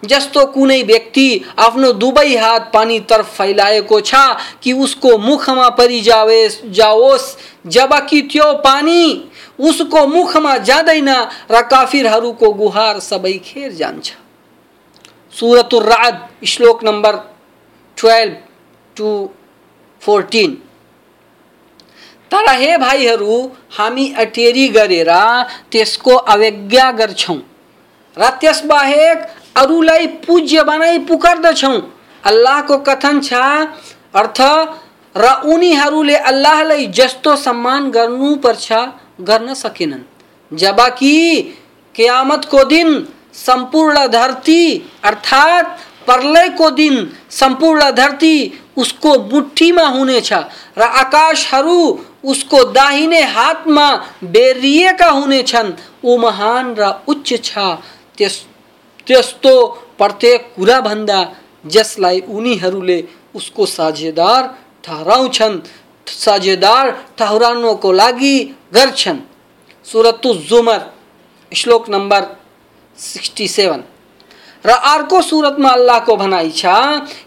[0.05, 1.27] जस्तो कुनै व्यक्ति
[1.59, 4.15] आफ्नो दुवै हात पानीतर्फ फैलाएको छ
[4.63, 7.25] कि उसको मुखमा परिजाओस् जाओस्,
[7.67, 9.01] जबकि त्यो पानी
[9.59, 11.09] उसको मुखमा जाँदैन
[11.51, 14.13] र काफिरहरूको गुहार सबै खेर जान्छ।
[15.33, 17.15] सुरतुर राद, श्लोक नम्बर
[17.97, 18.35] ट्वेल्भ
[18.97, 19.09] टु
[20.01, 20.51] फोर्टिन।
[22.31, 25.11] तर हे भाइहरू, हामी अटेरी गरेर
[25.71, 27.39] त्यसको अवज्ञा गर्छौँ।
[28.17, 29.17] र त्यसबाहेक
[29.55, 31.77] अरूलाई पूज्य बनाई पुकार्दछौँ।
[32.23, 33.33] अल्लाहको कथन छ,
[34.15, 34.39] अर्थ
[35.15, 38.67] र उनीहरूले अल्लाहलाई जस्तो सम्मान गर्नुपर्छ
[39.21, 40.03] गर्न सकेनन्।
[40.51, 41.15] जबकि
[41.95, 42.89] क्यामतको दिन
[43.33, 44.61] सम्पूर्ण धरती,
[45.03, 45.67] अर्थात्
[46.05, 46.95] प्रलयको दिन
[47.31, 48.35] सम्पूर्ण धरती
[48.77, 50.31] उसको मुठीमा हुनेछ
[50.77, 51.79] र आकाशहरू
[52.23, 53.87] उसको दाहिने हातमा
[54.23, 55.71] बेरिएका हुनेछन्।
[56.05, 57.57] ऊ महान र उच्च छ।
[58.17, 58.35] त्यस,
[59.07, 59.53] त्यस्तो
[59.97, 61.19] प्रत्येक कुराभन्दा
[61.65, 62.99] जसलाई उनीहरूले
[63.35, 64.41] उसको साझेदार
[64.83, 65.59] ठहराउँछन्,
[66.07, 68.37] साझेदार ठहरानो को लागी
[68.73, 69.17] गर्छन।
[69.85, 70.81] सूरत जुमर,
[71.51, 72.21] श्लोक नंबर
[72.97, 73.83] 67
[74.65, 76.65] र अर्को सुरतमा अल्लाहको भनाइ छ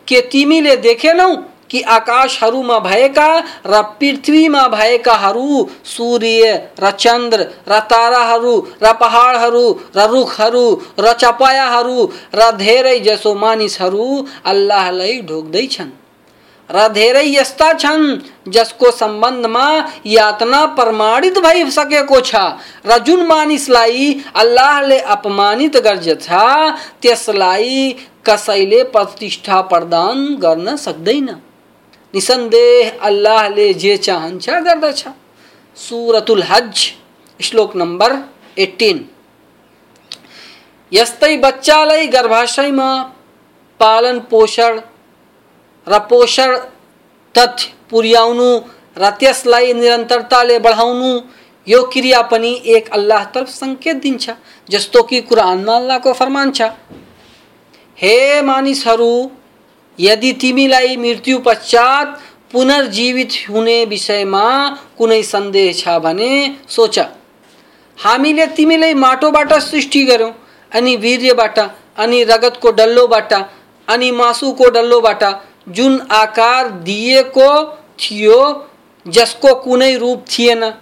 [0.09, 1.30] के तिमीले देखेनौ
[1.71, 3.29] कि आकाशहरूमा भएका
[3.66, 6.43] र पृथ्वीमा भएकाहरू सूर्य,
[6.81, 9.64] र चन्द्र र ताराहरू र पहाडहरू
[9.97, 10.66] र रुखहरू
[10.99, 15.91] र चपायाहरू र धेरै जसो मानिसहरू अल्लाहलाई ढोक्दैछन्
[16.71, 18.05] र धेरै यस्ता छन्
[18.49, 19.66] जसको सम्बन्धमा
[20.07, 22.35] यातना प्रमाणित भइसकेको छ।
[22.87, 24.07] र जुन मानिसलाई
[24.37, 26.29] अल्लाहले अपमानित गर्दछ
[27.03, 27.95] त्यसलाई
[28.25, 31.29] कसैले प्रतिष्ठा प्रदान गर्न सक्दैन।
[32.15, 35.03] निसन्देह अल्लाहले जे चाहन्छ गर्दछ
[35.77, 36.75] सुरतुल हज,
[37.41, 38.17] श्लोक नम्बर
[38.59, 39.09] एट्टिन
[40.93, 42.91] यस्तै बच्चालाई गर्भाशयमा
[43.81, 44.81] पालन पोषण
[45.87, 46.57] र पोषण
[47.35, 48.51] तथ्य पुर्याउनु
[48.99, 51.11] र त्यसलाई निरन्तरताले बढाउनु,
[51.67, 54.31] यो क्रिया पनि एक अल्लाह तर्फ सङ्केत दिन्छ
[54.69, 56.63] जस्तो कि कुरानमा अल्लाहको फरमान छ।
[57.99, 59.13] हे मानिसहरू
[60.01, 62.20] यदि तिमीलाई मृत्यु पश्चात
[62.53, 64.46] पुनर्जीवित हुने विषयमा
[64.98, 66.30] कुनै सन्देह छ भने
[66.68, 66.98] सोच।
[67.98, 70.32] हामीले तिमीलाई माटोबाट सृष्टि गर्यौँ
[70.72, 71.59] अनि वीर्यबाट,
[71.98, 73.32] अनि रगतको डल्लोबाट,
[73.88, 75.24] अनि मासुको डल्लोबाट
[75.68, 77.48] जुन आकार दिएको
[77.98, 78.38] थियो,
[79.07, 80.72] जसको कुनै रूप थिएन।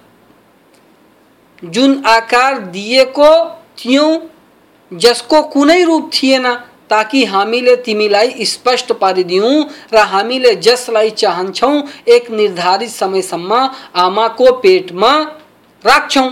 [1.65, 3.31] जुन आकार दिएको
[3.79, 4.11] थियौँ,
[4.91, 6.47] जसको कुनै रूप थिएन
[6.91, 9.55] ताकि हामीले तिमीलाई स्पष्ट पारिदियौँ
[9.93, 13.53] र हामीले जसलाई चाहन्छौँ, एक निर्धारित समयसम्म
[13.97, 15.13] आमाको पेटमा
[15.85, 16.31] राख्छौँ।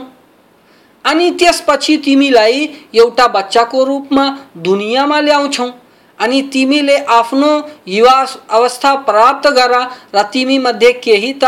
[1.04, 4.24] अनि त्यसपछि तिमीलाई एउटा बच्चाको रूपमा
[4.58, 5.70] दुनियाँमा ल्याउँछौँ।
[6.18, 7.50] अनि तिमीले आफ्नो
[7.88, 9.74] युवा अवस्था प्राप्त गर
[10.14, 11.44] र तिमी मध्ये केही त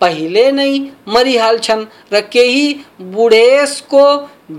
[0.00, 0.72] पहिले नै
[1.08, 2.64] मरिहाल्छन् र केही
[3.12, 4.04] बुढेसको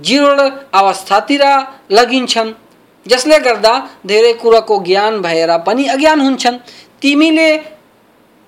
[0.01, 1.43] जीर्ण अवस्थातिर
[1.91, 2.51] लगिन्छन्।
[3.05, 3.73] जसले गर्दा
[4.05, 6.57] धेरै कुराको ज्ञान भएर पनि अज्ञान हुन्छन्।
[7.01, 7.49] तिमीले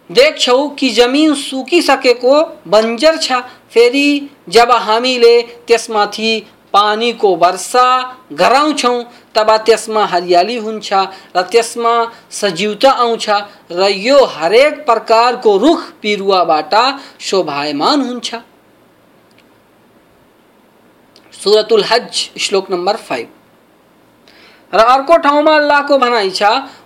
[0.10, 2.34] देख्छौ कि जमिन सुकिसकेको
[2.68, 3.41] बन्जर छ।
[3.74, 6.32] फेरि जब हामीले त्यसमाथि
[6.74, 7.88] पानीको वर्षा
[8.34, 9.03] गराउँछौँ,
[9.36, 10.93] तब त्यसमा हरियाली हुन्छ
[11.36, 11.93] र त्यसमा
[12.32, 13.30] सजीवता आउँछ
[13.72, 16.74] र यो हरेक प्रकारको रुख बिरुवाबाट
[17.20, 18.36] शोभायमान हुन्छ।
[21.34, 23.28] सुरतुल हज, श्लोक नम्बर फाइभ
[24.76, 26.43] र अर्को ठाउँमा अल्लाहको भनाइ छ,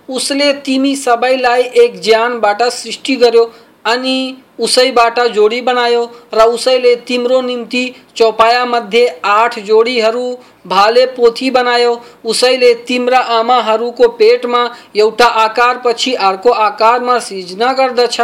[0.08, 3.50] उसले तिमी सबैलाई एक ज्यानबाट सृष्टि गर्यो
[3.84, 7.84] अनि उसैबाट जोडी बनायो र उसैले तिम्रो निम्ति
[8.16, 10.24] चौपाया मध्ये आठ जोडीहरू
[10.66, 11.92] भाले पोथी बनायो।
[12.24, 14.64] उसैले तिम्रा आमाहरूको पेटमा
[14.96, 18.20] एउटा आकारपछि अर्को आकारमा सिर्जना गर्दछ।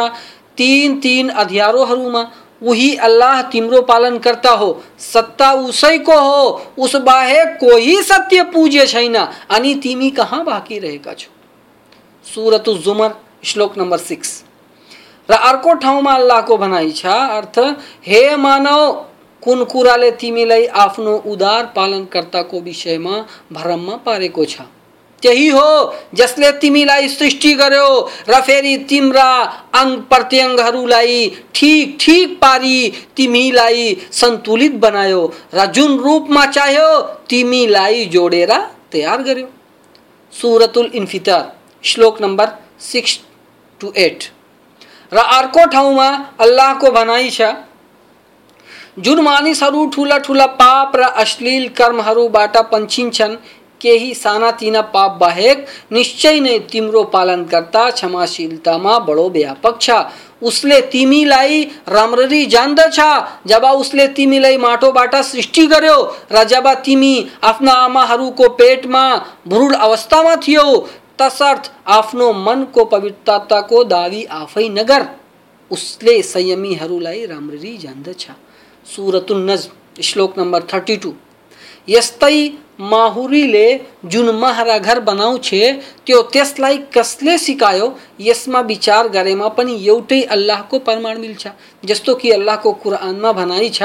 [0.59, 2.23] तिन तिन अध्यारोहरूमा
[2.63, 9.17] उही अल्लाह तिम्रो पालन करता हो। सत्ता उसैको हो। उस बाहेक कोही सत्य पूज्य छैन।
[9.51, 11.31] अनि तिमी कहाँ बाँकी रहेका छौ?
[12.35, 14.45] सुरत जुमर, श्लोक नम्बर सिक्स।
[15.31, 17.59] र अर्को ठाउँमा अल्लाहको भनाइ छ, अर्थ,
[18.07, 18.93] हे मानव,
[19.43, 24.61] कुन कुराले तिमीलाई आफ्नो उदार पालनकर्ताको विषयमा भ्रममा पारेको छ?
[25.27, 25.69] त्यही हो
[26.15, 27.87] जसले तिमीलाई सृष्टि गर्यो
[28.29, 29.31] र फेरि तिम्रा
[29.75, 31.19] अङ्ग प्रत्यङ्गहरूलाई
[31.55, 32.79] ठिक ठिक पारी
[33.17, 35.23] तिमीलाई सन्तुलित बनायो।
[35.55, 36.91] र जुन रूपमा चाह्यो
[37.31, 38.53] तिमीलाई जोडेर
[38.93, 39.49] तयार गर्यो।
[40.33, 41.43] सुरतुल इन्फितर,
[41.85, 42.49] श्लोक नम्बर
[42.83, 43.19] सिक्स
[43.81, 44.31] टु एट।
[45.13, 46.09] र अर्को ठाउँमा
[46.41, 47.43] अल्लाहको भनाइ छ,
[48.99, 53.37] जुन मानिसहरू ठुला ठुला पाप र अश्लील कर्महरूबाट पन्छिन्छन्
[53.81, 59.91] केही सानातिना पाप बाहेक निश्चय नै तिम्रो पालन पालनकर्ता क्षमाशीलतामा बडो व्यापक छ।
[60.43, 62.99] उसले तिमीलाई राम्ररी जान्दछ।
[63.47, 65.99] जब उसले तिमीलाई माटोबाट सृष्टि गर्यो
[66.33, 69.05] र जब तिमी आफ्ना आमाहरूको पेटमा
[69.49, 70.67] भ्रूण अवस्थामा थियौ,
[71.19, 75.07] तसर्थ आफ्नो मनको पवित्रताको दावी आफै नगर।
[75.71, 78.27] उसले संयमीहरूलाई राम्ररी जान्दछ।
[78.87, 81.13] सुरतुल नज्म, श्लोक नम्बर थर्टी टू
[81.89, 85.49] यस्तै माहुरीले जुन महरा घर बनाउँछ,
[86.07, 87.87] त्यो त्यसलाई कसले सिकायो,
[88.21, 91.49] यसमा विचार गरेमा पनि एउटै अल्लाहको प्रमाण मिल्छ।
[91.85, 93.83] जस्तो कि अल्लाहको कुरानमा भनाइ छ,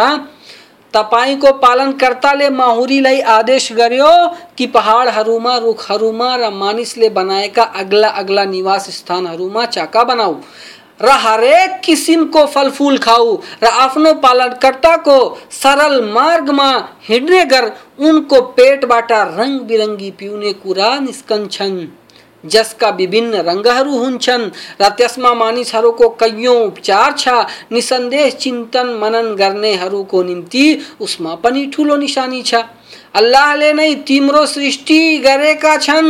[0.94, 4.12] तपाईँको पालनकर्ताले माहुरीलाई आदेश गर्यो
[4.58, 10.36] कि पहाडहरूमा, रुखहरूमा र मानिसले बनाएका अग्ला अग्ला निवास स्थानहरूमा चाका बनाऊ।
[11.04, 15.18] र हरेक किसिमको फलफुल खाऊ। र आफ्नो पालनकर्ताको
[15.52, 16.70] सरल मार्गमा
[17.10, 21.80] हिँड्ने गर उनको पेटबाट रङ बिरङ्गी पिउने कुरा निस्कन्छन्
[22.44, 24.50] जसका विभिन्न रंगहरू हुन्छन्।
[24.82, 30.66] र त्यसमा मानिसहरूको कैयौँ उपचार छ। निसन्देह चिन्तन मनन गर्नेहरूको निम्ति
[31.02, 32.64] उसमा पनि ठुलो निशानी छ।
[33.16, 36.10] अल्लाहले नै तिम्रो सृष्टि गरेका छन्।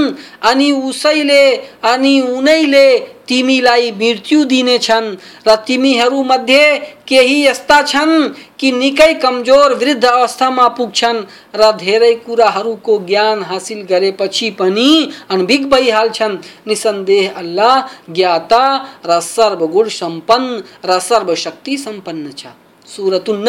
[0.49, 1.43] अनि उसैले
[1.83, 2.87] अनि उनैले
[3.27, 5.07] तिमीलाई मृत्यु दिनेछन्
[5.47, 6.65] र तिमीहरूमध्ये
[7.07, 8.13] केही यस्ता छन्
[8.59, 11.19] कि निकै कमज़ोर वृद्ध अवस्थामा पुग्छन्
[11.55, 14.89] र धेरै कुराहरूको ज्ञान हासिल गरेपछि पनि
[15.29, 16.37] अनभिग भइहाल्छन्
[16.67, 17.75] निसन्देह अल्लाह
[18.13, 18.63] ज्ञाता,
[19.05, 22.53] र सर्वगुण सम्पन्न र सर्वशक्ति सम्पन्न छ।
[22.87, 23.47] सुरतुल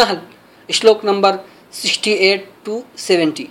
[0.68, 1.38] श्लोक number
[1.72, 3.48] sixty eight to seventy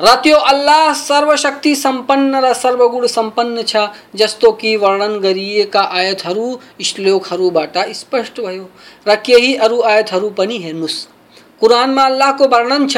[0.00, 3.76] र त्यो अल्लाह सर्वशक्ति सम्पन्न र सर्वगुण सम्पन्न छ,
[4.14, 6.48] जस्तो कि वर्णन गरिएका आयतहरू
[6.84, 8.68] श्लोकहरूबाट स्पष्ट भयो
[9.08, 10.96] र केही अरू आयतहरू पनि हेर्नुहोस्।
[11.60, 12.96] कुरानमा अल्लाहको वर्णन छ,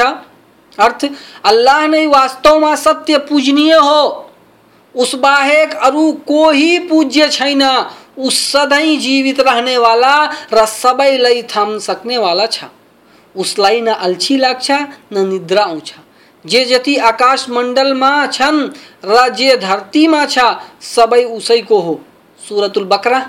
[0.77, 1.05] अर्थ,
[1.45, 4.01] अल्लाह नै वास्तवमा सत्य पूजनीय हो।
[4.95, 7.63] उस बाहेक अरू कोही पूज्य छैन,
[8.17, 10.13] उस सधैँ जीवित रहने वाला
[10.53, 12.63] र सबैलाई थाम सक्ने वाला छ।
[13.35, 14.71] उसलाई न अल्छी लाग्छ,
[15.13, 15.93] न निद्रा आउँछ
[16.45, 18.59] जे जति आकाश मण्डलमा छन्
[19.05, 20.39] र जे धरतीमा छ
[20.81, 21.99] सबै उसैको हो।
[22.39, 23.19] सुरतुल बकरा।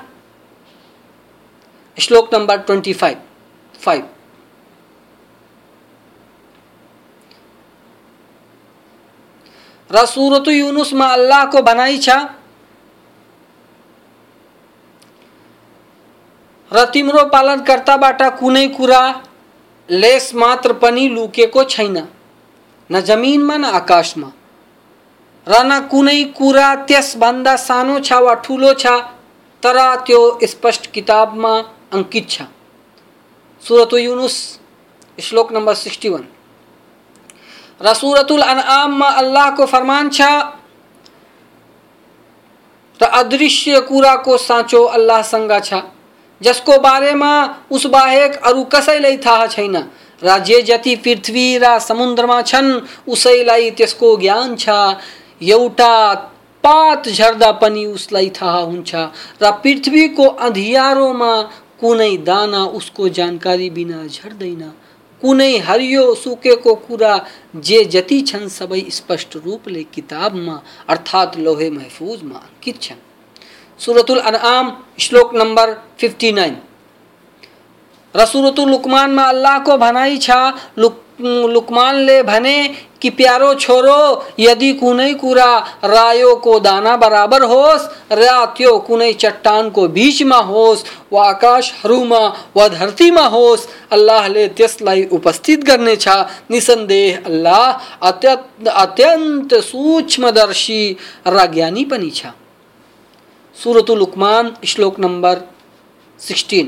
[1.97, 3.19] श्लोक नम्बर ट्वेन्टी फाइभ
[3.75, 4.09] फाइभ
[9.91, 12.09] र सुरत युनुसमा अल्लाहको भनाइ छ।
[16.71, 19.03] र तिम्रो पालनकर्ताबाट कुनै कुरा
[19.91, 21.97] लेस मात्र पनि लुकेको छैन।
[22.91, 24.31] न जमिनमा न आकाशमा
[25.47, 28.87] र न कुनै कुरा त्यसभन्दा सानो छ वा ठुलो छ,
[29.63, 29.77] तर
[30.07, 31.53] त्यो स्पष्ट किताबमा
[31.93, 32.43] अङ्कित छ।
[33.63, 34.37] सुरत युनुस,
[35.19, 36.27] श्लोक नम्बर सिक्सटी वान।
[37.81, 40.21] र सुरतुल अनआममा अल्लाहको फरमान छ,
[43.01, 45.73] र अदृश्य कुराको साँचो अल्लाहसँग छ।
[46.43, 47.33] जसको बारेमा
[47.71, 49.77] उस बाहेक अरू कसैलाई थाहा छैन।
[50.23, 54.69] राज्य जति पृथ्वी र समुद्रमा छन्, उसैलाई त्यसको ज्ञान छ।
[55.43, 56.15] एउटा
[56.65, 58.95] पात झर्दा पनि उसलाई थाहा हुन्छ
[59.43, 61.33] र पृथ्वीको अँधियारोमा
[61.81, 64.63] कुनै दाना उसको जानकारी बिना झर्दैन।
[65.23, 67.15] कुनै हरियो सुकेको कुरा
[67.57, 73.10] जे जति छन् सबै स्पष्ट रूपले किताबमा अर्थात् लोहे महफुजमा अङ्कित छन्।
[73.81, 76.57] सुरतुल अनआम श्लोक नंबर फिफ्टी नाइन
[78.15, 82.57] रसूरतु लुकमान में अल्लाह को भनाई छा, लुक, लुकमान ले भने
[83.03, 89.87] कि प्यारो छोरो, यदि कुनै कुरा रायो को दाना बराबर होस् र त्यो कुनै चट्टानको
[89.89, 92.21] बिचमा होस्, वा आकाशहरूमा
[92.57, 96.09] वा धरतीमा होस् अल्लाहले त्यसलाई उपस्थित गर्नेछ
[96.51, 97.65] निसन्देह अल्लाह
[98.09, 100.83] अत्यन्त अत्यन्त सूक्ष्मदर्शी
[101.29, 102.40] र ज्ञानी पनि छ।
[103.61, 105.41] सुरतु लुकमान श्लोक नम्बर
[106.21, 106.67] सिक्सटिन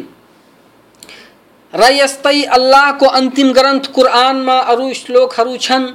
[1.74, 5.86] र यस्तै अल्लाहको अन्तिम ग्रन्थ कुरानमा अरू श्लोकहरू छन्,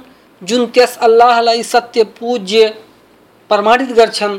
[0.42, 2.66] जुन त्यस अल्लाहलाई सत्य पूज्य
[3.50, 4.38] प्रमाणित गर्छन्।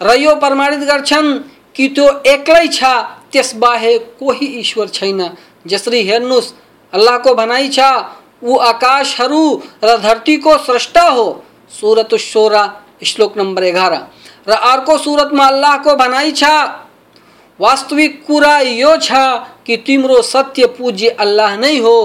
[0.00, 1.28] र यो प्रमाणित गर्छन्
[1.76, 2.84] कि त्यो एक्लै छ
[3.32, 5.20] त्यसबाहेक कोही ईश्वर छैन।
[5.66, 6.52] जसरी हेर्नुहोस्
[6.92, 7.80] अल्लाहको भनाइ छ,
[8.42, 9.42] ऊ आकाशहरू
[9.84, 11.26] र धरतीको स्रष्टा हो।
[11.70, 12.62] सुरत सोरा
[13.04, 13.94] श्लोक नम्बर एघार।
[14.48, 16.44] र अर्को सुरतमा अल्लाहको भनाइ छ।
[17.60, 19.10] वास्तविक कुरा यो छ
[19.66, 21.96] कि तिम्रो सत्य पूज्य अल्लाह नै हो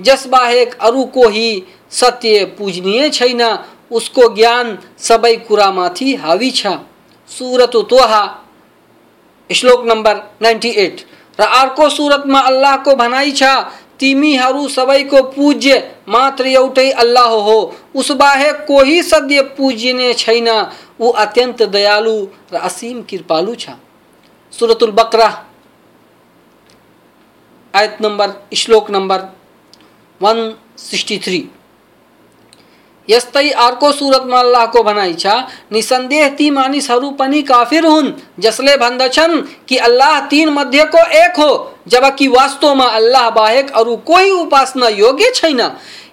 [0.00, 1.50] जसबाहेक अरू कोही
[1.92, 3.42] सत्य पूजनीय छैन,
[3.90, 6.66] उसको ज्ञान सबै कुरामाथि हावी छ।
[7.30, 8.22] सुरत तोहा,
[9.50, 11.04] श्लोक नम्बर नाइन्टी एट।
[11.38, 13.42] र अर्को सुरतमा अल्लाहको भनाइ छ
[14.00, 15.76] तिमीहरू सबैको पूज्य
[16.08, 17.56] मात्र एउटै अल्लाह हो
[17.94, 20.48] उसबाहेक कोही सद्य पूज्य छैन
[21.00, 22.16] ऊ अत्यन्त दयालु
[22.52, 23.70] र असीम कृपालु छ।
[24.52, 25.28] सुरतुल बकरा,
[27.74, 29.20] आयत नंबर, श्लोक नंबर
[30.20, 31.44] 163
[33.08, 35.26] यस्तै अर्को सुरतमा अल्लाहको भनाइ छ।
[35.72, 41.50] निसन्देह ती मानिसहरू पनि काफिर हुन्, जसले भन्दछन् कि अल्लाह तीन मध्येको एक हो।
[41.88, 45.60] जबकि वास्तवमा अल्लाह बाहेक अरू कोही उपासना योग्य छैन।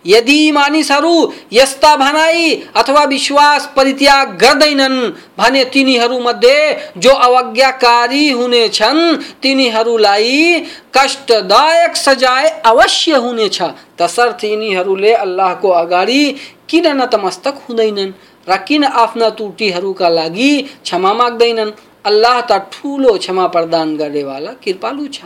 [0.06, 4.98] यदि मानिसहरू यस्ता भनाई अथवा विश्वास परित्याग गर्दैनन्
[5.38, 6.58] भने तिनीहरूमध्ये
[6.98, 9.00] जो अवज्ञाकारी हुनेछन्
[9.44, 10.60] तिनीहरूलाई
[10.98, 13.62] कष्टदायक सजाय अवश्य हुनेछ
[14.00, 16.24] तसर्थ यिनीहरूले अल्लाहको अगाडि
[16.70, 18.12] किन नतमस्तक हुँदैनन्
[18.50, 20.52] र किन आफ्ना त्रुटिहरूका लागि
[20.84, 21.72] क्षमा माग्दैनन्?
[22.06, 25.20] अल्लाह त ठुलो क्षमा प्रदान गर्नेवाला, कृपालु छ।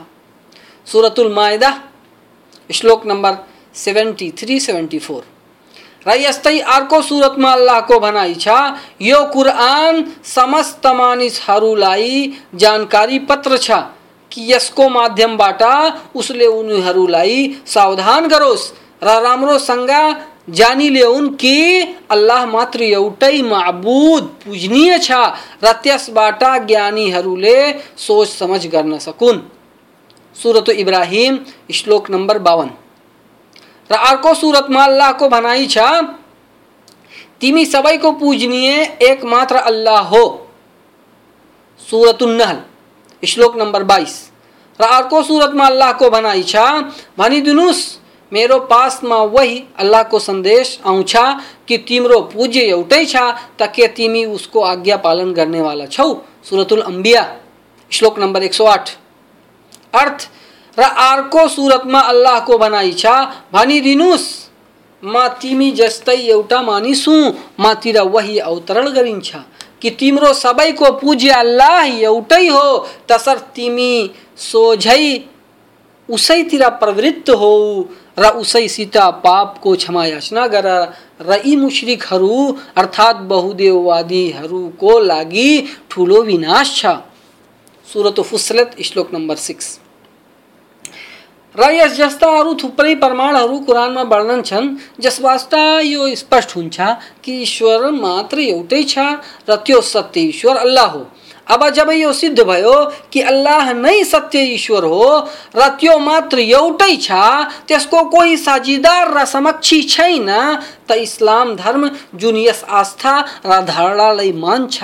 [0.91, 1.71] सुरतुल माइदा
[2.69, 5.21] श्लोक नंबर नम्बर 73 74
[6.07, 8.47] र यस्तै अर्को सुरतमा अल्लाहको भनाइ छ,
[9.01, 13.69] यो कुरान समस्त मानिसहरूलाई जानकारी पत्र छ
[14.31, 15.61] कि यसको माध्यमबाट
[16.15, 18.71] उसले उनीहरूलाई सावधान गरोस्
[19.03, 19.91] र राम्रोसँग
[20.59, 21.57] जानिल्याउन् कि
[22.09, 25.11] अल्लाह मात्र एउटै माबुद, पूजनीय छ
[25.63, 27.57] र त्यसबाट ज्ञानीहरूले
[27.97, 29.39] सोच समझ गर्न सकुन्।
[30.39, 31.39] सुरत इब्राहिम,
[31.73, 32.69] श्लोक नंबर बावन।
[33.89, 35.77] र अर्को सुरतमा अल्लाहको भनाइ छ,
[37.41, 38.69] तिमी सबैको पूजनीय
[39.01, 40.25] एकमात्र अल्लाह हो।
[41.81, 42.61] सुरतुन्नहल
[43.23, 44.13] श्लोक नम्बर बाइस
[44.79, 46.55] र अर्को सुरतमा अल्लाहको भनाइ छ
[47.17, 47.83] भनिदिनुहोस्
[48.31, 51.13] मेरो पासमा वही अल्लाह अल्लाहको संदेश आउँछ
[51.67, 53.15] कि तिम्रो पूज्य एउटै छ
[53.59, 56.13] त के तिमी उसको आज्ञा पालन गर्नेवाला छौ।
[56.43, 57.23] सुरतुल अम्बिया
[57.91, 58.89] श्लोक नंबर एक सौ आठ।
[59.93, 60.29] अर्थ
[60.77, 63.05] र अर्को सुरतमा अल्लाहको भनाइ छ
[63.53, 64.27] भनिदिनुहोस्
[65.03, 69.35] म तिमी जस्तै एउटा मानिस हुँ मतिर वही अवतरण गरिन्छ
[69.81, 72.65] कि तिम्रो सबैको पूज्य अल्लाह एउटै हो
[73.09, 73.93] तसर्थ तिमी
[74.37, 75.03] सोझै
[76.09, 77.53] उसैतिर प्रवृत्त हो
[78.19, 80.67] र उसैसित पापको क्षमा याचना गर
[81.21, 82.35] र यी मुश्रिकहरू,
[82.75, 85.51] अर्थात् बहुदेववादीहरूको लागि
[85.89, 86.85] ठुलो विनाश छ।
[87.89, 89.67] सुरत फुसलत श्लोक नंबर सिक्स।
[91.55, 94.67] र यस जस्ता अरू थुप्रै प्रमाणहरू कुरानमा वर्णन छन्
[95.01, 96.77] जसबाट यो स्पष्ट हुन्छ
[97.23, 98.97] कि ईश्वर मात्र एउटै छ
[99.49, 101.01] र त्यो सत्य ईश्वर अल्लाह हो।
[101.49, 102.73] अब जब यो सिद्ध भयो
[103.11, 105.05] कि अल्लाह नै सत्य ईश्वर हो
[105.55, 107.09] र त्यो मात्र एउटै छ,
[107.65, 110.29] त्यसको कोही साझीदार र समक्षी छैन,
[110.85, 113.13] त इस्लाम धर्म जुन यस आस्था
[113.45, 114.77] र धारणालाई मान्छ,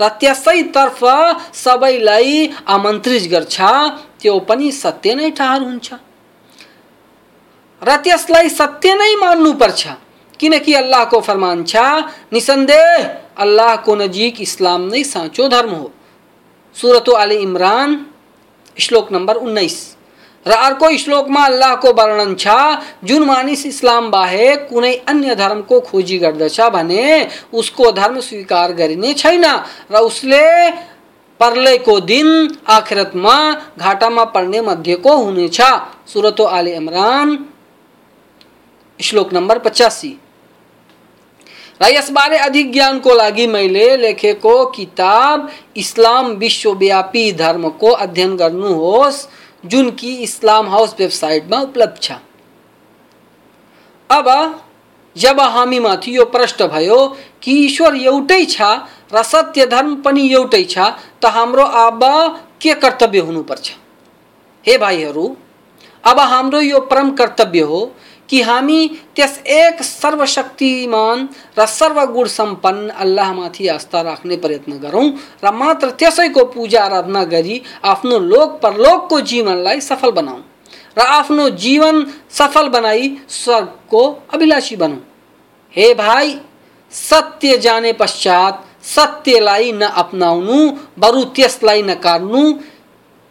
[0.00, 1.00] र त्यसैतर्फ
[1.54, 3.56] सबैलाई आमन्त्रित गर्छ,
[4.20, 5.88] त्यो पनि सत्य नै ठहर हुन्छ।
[7.82, 9.82] र त्यसलाई सत्य नै मान्नुपर्छ,
[10.40, 11.76] किनकि अल्लाहको फरमान छ,
[12.32, 12.88] निसन्देह
[13.44, 15.92] अल्लाहको नजिक इस्लाम नै साँचो धर्म हो।
[16.78, 18.04] सूरत आल इमरान
[18.76, 19.96] श्लोक नंबर उन्नीस। उन्नाइस
[20.46, 20.86] र अर्को
[21.44, 22.48] अल्लाह को वर्णन छ,
[23.04, 29.44] जुन मानिस इस्लाम बाहेक कुनै अन्य धर्मको खोजी गर्दछ भने उसको धर्म स्वीकार गरिने छैन
[29.90, 30.70] र उसले
[31.40, 32.28] पर्लेको दिन
[32.68, 33.34] आखिरतमा
[33.78, 35.60] घाटामा पर्ने मध्येको हुनेछ।
[36.06, 37.38] सुरतो आले इमरान,
[39.00, 40.16] श्लोक नंबर पचासी।
[41.80, 49.26] र यसबारे अधिक ज्ञानको लागि मैले लेखेको किताब, इस्लाम विश्वव्यापी धर्मको अध्ययन गर्नुहोस्
[49.66, 52.12] जुन कि इस्लाम हाउस वेबसाइटमा उपलब्ध छ।
[54.10, 54.28] अब,
[55.16, 58.62] जब हामीमाथि यो प्रश्न भयो कि ईश्वर एउटै छ
[59.14, 60.78] र सत्य धर्म पनि एउटै छ,
[61.22, 62.00] त हाम्रो अब
[62.60, 63.72] के कर्तव्य हुनुपर्छ?
[64.66, 65.36] हे भाइहरू,
[66.04, 67.80] अब हाम्रो यो परम कर्तव्य हो
[68.28, 75.08] कि हामी त्यस एक सर्वशक्तिमान र सर्वगुण सम्पन्न अल्लाहमाथि आस्था राख्ने प्रयत्न गरौँ
[75.44, 80.40] र मात्र त्यसैको पूजा आराधना गरी आफ्नो लोक परलोकको जीवनलाई सफल बनाऊ
[80.98, 84.02] र आफ्नो जीवन सफल बनाई स्वर्गको
[84.34, 85.00] अभिलाषी बनौँ।
[85.74, 86.38] हे भाइ,
[86.92, 90.56] सत्य जाने पश्चात सत्यलाई नअपनाउनु
[90.98, 92.42] बरु त्यसलाई नकार्नु,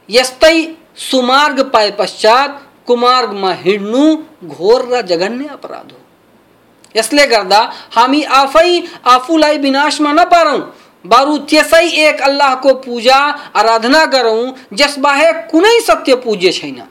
[0.10, 4.04] यस्तै सुमार्ग पाए पश्चात कुमार्गमा हिँड्नु
[4.48, 6.00] घोर र जघन्य अपराध हो।
[6.96, 7.60] यसले गर्दा
[7.92, 10.60] हामी आफै आफूलाई विनाशमा नपारौँ।
[11.06, 13.18] बरु त्यसै एक अल्लाहको पूजा,
[13.56, 16.82] आराधना गरौँ जसबाहेक कुनै सत्य पूज्य छैन।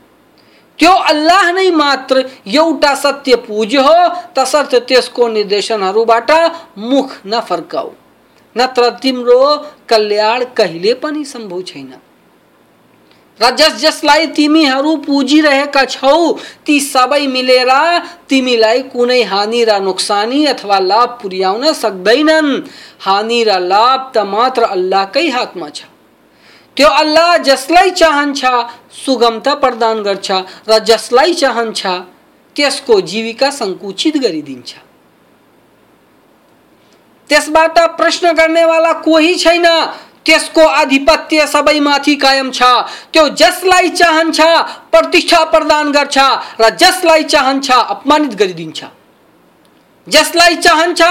[0.78, 3.98] त्यो अल्लाह नै मात्र एउटा सत्य पूज्य हो,
[4.36, 6.30] तसर्थ त्यसको निर्देशनहरूबाट
[6.78, 7.90] मुख नफर्काऊ।
[8.56, 9.40] नत्र तिम्रो
[9.88, 11.92] कल्याण कहिले पनि सम्भव छैन।
[13.40, 16.32] र जस जसलाई तिमीहरू पुजिरहेका छौ
[16.66, 17.70] ती सबै मिलेर
[18.28, 22.48] तिमीलाई कुनै हानि र नोक्सानी अथवा लाभ पुर्याउन सक्दैनन्।
[23.00, 25.84] हानि र लाभ त मात्र अल्लाहकै हातमा छ।
[26.76, 28.40] त्यो अल्लाह जसलाई चाहन्छ
[29.04, 30.28] सुगमता प्रदान गर्छ।
[30.68, 31.80] र जसलाई चाहन्छ,
[32.56, 34.70] त्यसको जीविका सङ्कुचित गरिदिन्छ।
[37.30, 39.66] त्यसबाट प्रश्न गर्नेवाला कोही छैन।
[40.26, 42.62] त्यसको आधिपत्य सबैमाथि कायम छ?
[43.12, 44.40] त्यो जसलाई चाहन्छ
[44.92, 46.18] प्रतिष्ठा प्रदान गर्छ
[46.60, 48.84] र जसलाई चाहन्छ अपमानित गरिदिन्छ
[50.06, 51.02] जसलाई चाहन्छ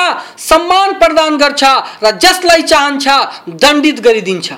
[0.41, 1.63] सम्मान प्रदान गर्छ
[2.03, 3.07] र जसलाई चाहन्छ
[3.63, 4.53] दण्डित गरिदिन्छ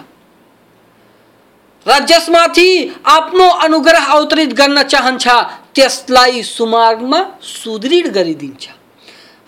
[1.85, 2.69] र जसमाथि
[3.07, 5.27] आफ्नो अनुग्रह अवतरित गर्न चाहन्छ
[5.75, 8.67] त्यसलाई सुमार्गमा सुदृढ गरिदिन्छ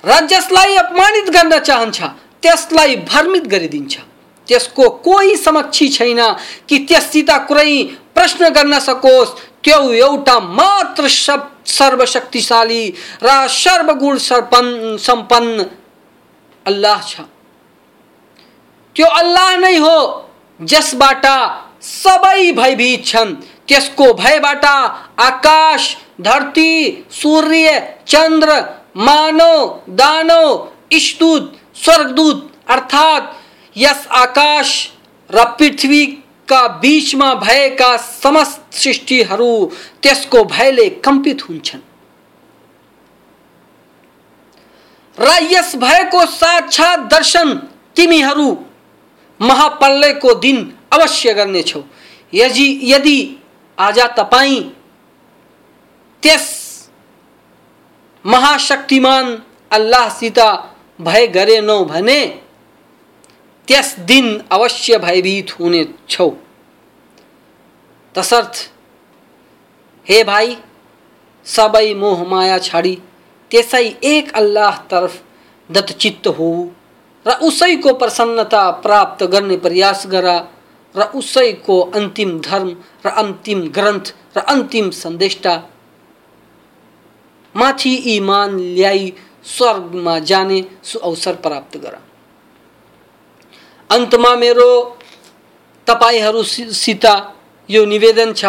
[0.04, 2.02] र जसलाई अपमानित गर्न चाहन्छ
[2.42, 4.09] त्यसलाई भ्रमित गरिदिन्छ
[4.50, 6.22] त्यसको कोही समक्षी छैन
[6.70, 7.84] कि त्यससित कुरै
[8.16, 9.30] प्रश्न गर्न सकोस्।
[9.64, 12.84] त्यो एउटा मात्र सब सर्वशक्तिशाली
[13.24, 15.66] र सर्वगुण सर्पन, सम्पन्न
[16.66, 17.22] अल्लाह छ।
[18.96, 19.98] त्यो अल्लाह नै हो
[20.60, 21.26] जसबाट
[21.82, 23.36] सबै भयभीत छन्।
[23.68, 28.60] त्यसको भयबाट आकाश, धरती, सूर्य चंद्र
[28.98, 29.56] मानव,
[29.90, 33.36] दानव ईशदूत स्वर्गदूत अर्थात
[33.80, 34.70] यस आकाश,
[35.30, 39.52] र पृथ्वीका बीचमा भएका समस्त सृष्टिहरू
[40.04, 41.82] त्यसको भयले कम्पित हुन्छन्।
[45.18, 47.54] र यस भएको साक्षात दर्शन
[47.96, 48.48] तिमी तिमीहरू
[49.40, 50.58] महाप्रलयको दिन
[50.94, 51.82] अवश्य गर्नेछौ।
[52.34, 53.18] यदि यदि
[53.78, 54.62] आज तपाईँ
[56.24, 56.46] त्यस
[58.26, 59.26] महाशक्तिमान
[59.72, 60.40] अल्लाहसित
[61.02, 62.22] भय गरेनौ भने
[63.70, 66.30] त्यस दिन अवश्य भयभीत होने छौ।
[68.16, 68.56] तसर्थ,
[70.08, 70.56] हे भाई,
[71.46, 72.96] सबै मोह माया छाडी
[73.52, 75.22] त्यसै एक अल्लाह तर्फ
[75.70, 76.50] दत्तचित्त हो
[77.26, 80.28] र उसैको प्रसन्नता प्राप्त गर्ने प्रयास गर
[80.96, 82.70] र उसैको अन्तिम धर्म
[83.06, 85.56] र अन्तिम ग्रन्थ र अन्तिम सन्देष्टा
[87.56, 89.12] माथि इमान ल्याई
[89.48, 91.98] स्वर्गमा जाने सुअवसर प्राप्त गर।
[93.90, 94.72] अन्तमा मेरो
[95.88, 97.06] तपाईँहरूसित
[97.70, 98.46] यो निवेदन छ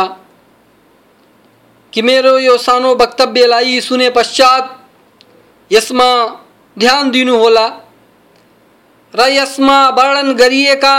[1.93, 4.64] कि मेरो यो सानो वक्तव्यलाई सुने पश्चात
[5.70, 6.11] यसमा
[6.76, 7.66] ध्यान दिनुहोला
[9.14, 10.97] र यसमा वर्णन गरिएका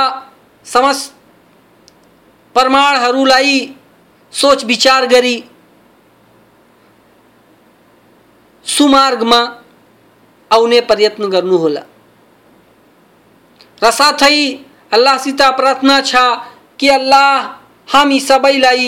[0.65, 1.13] समस्त
[2.55, 3.55] प्रमाणहरूलाई
[4.33, 5.37] सोच विचार गरी
[8.65, 9.39] सुमार्गमा
[10.51, 11.81] आउने प्रयत्न गर्नुहोला।
[13.81, 13.91] र
[14.93, 16.15] अल्लाह सीता प्रार्थना छ
[16.79, 17.37] कि अल्लाह
[17.87, 18.87] हामी सबैलाई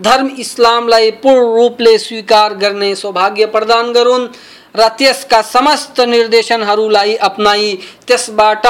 [0.00, 4.28] धर्म इस्लामलाई पूर्ण रूपले स्वीकार गर्ने सौभाग्य प्रदान गरून्
[4.76, 7.72] र त्यसका समस्त निर्देशनहरूलाई अपनाई
[8.06, 8.66] त्यसबाट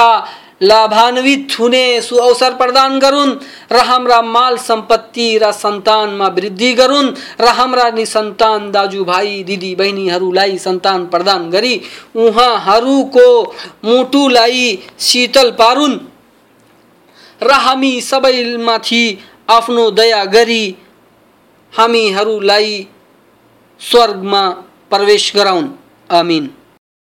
[0.63, 3.35] लाभान्वित हुने सुअवसर प्रदान गरून्,
[3.71, 11.05] र हाम्रा माल संपत्ति र सन्तानमा वृद्धि गरून्, र हाम्रा निसन्तान दाजुभाइ दिदी बहिनीहरूलाई सन्तान
[11.07, 11.75] प्रदान गरी
[12.15, 13.27] उहाँहरूको
[13.85, 15.99] मुटुलाई शीतल पारुन्।
[17.41, 19.03] र हामी सबैमाथि
[19.49, 20.63] आफ्नो दया गरी
[21.73, 22.87] हामीहरूलाई
[23.81, 24.49] स्वर्गमा
[24.89, 25.69] प्रवेश गराउन्।
[26.09, 26.49] आमीन।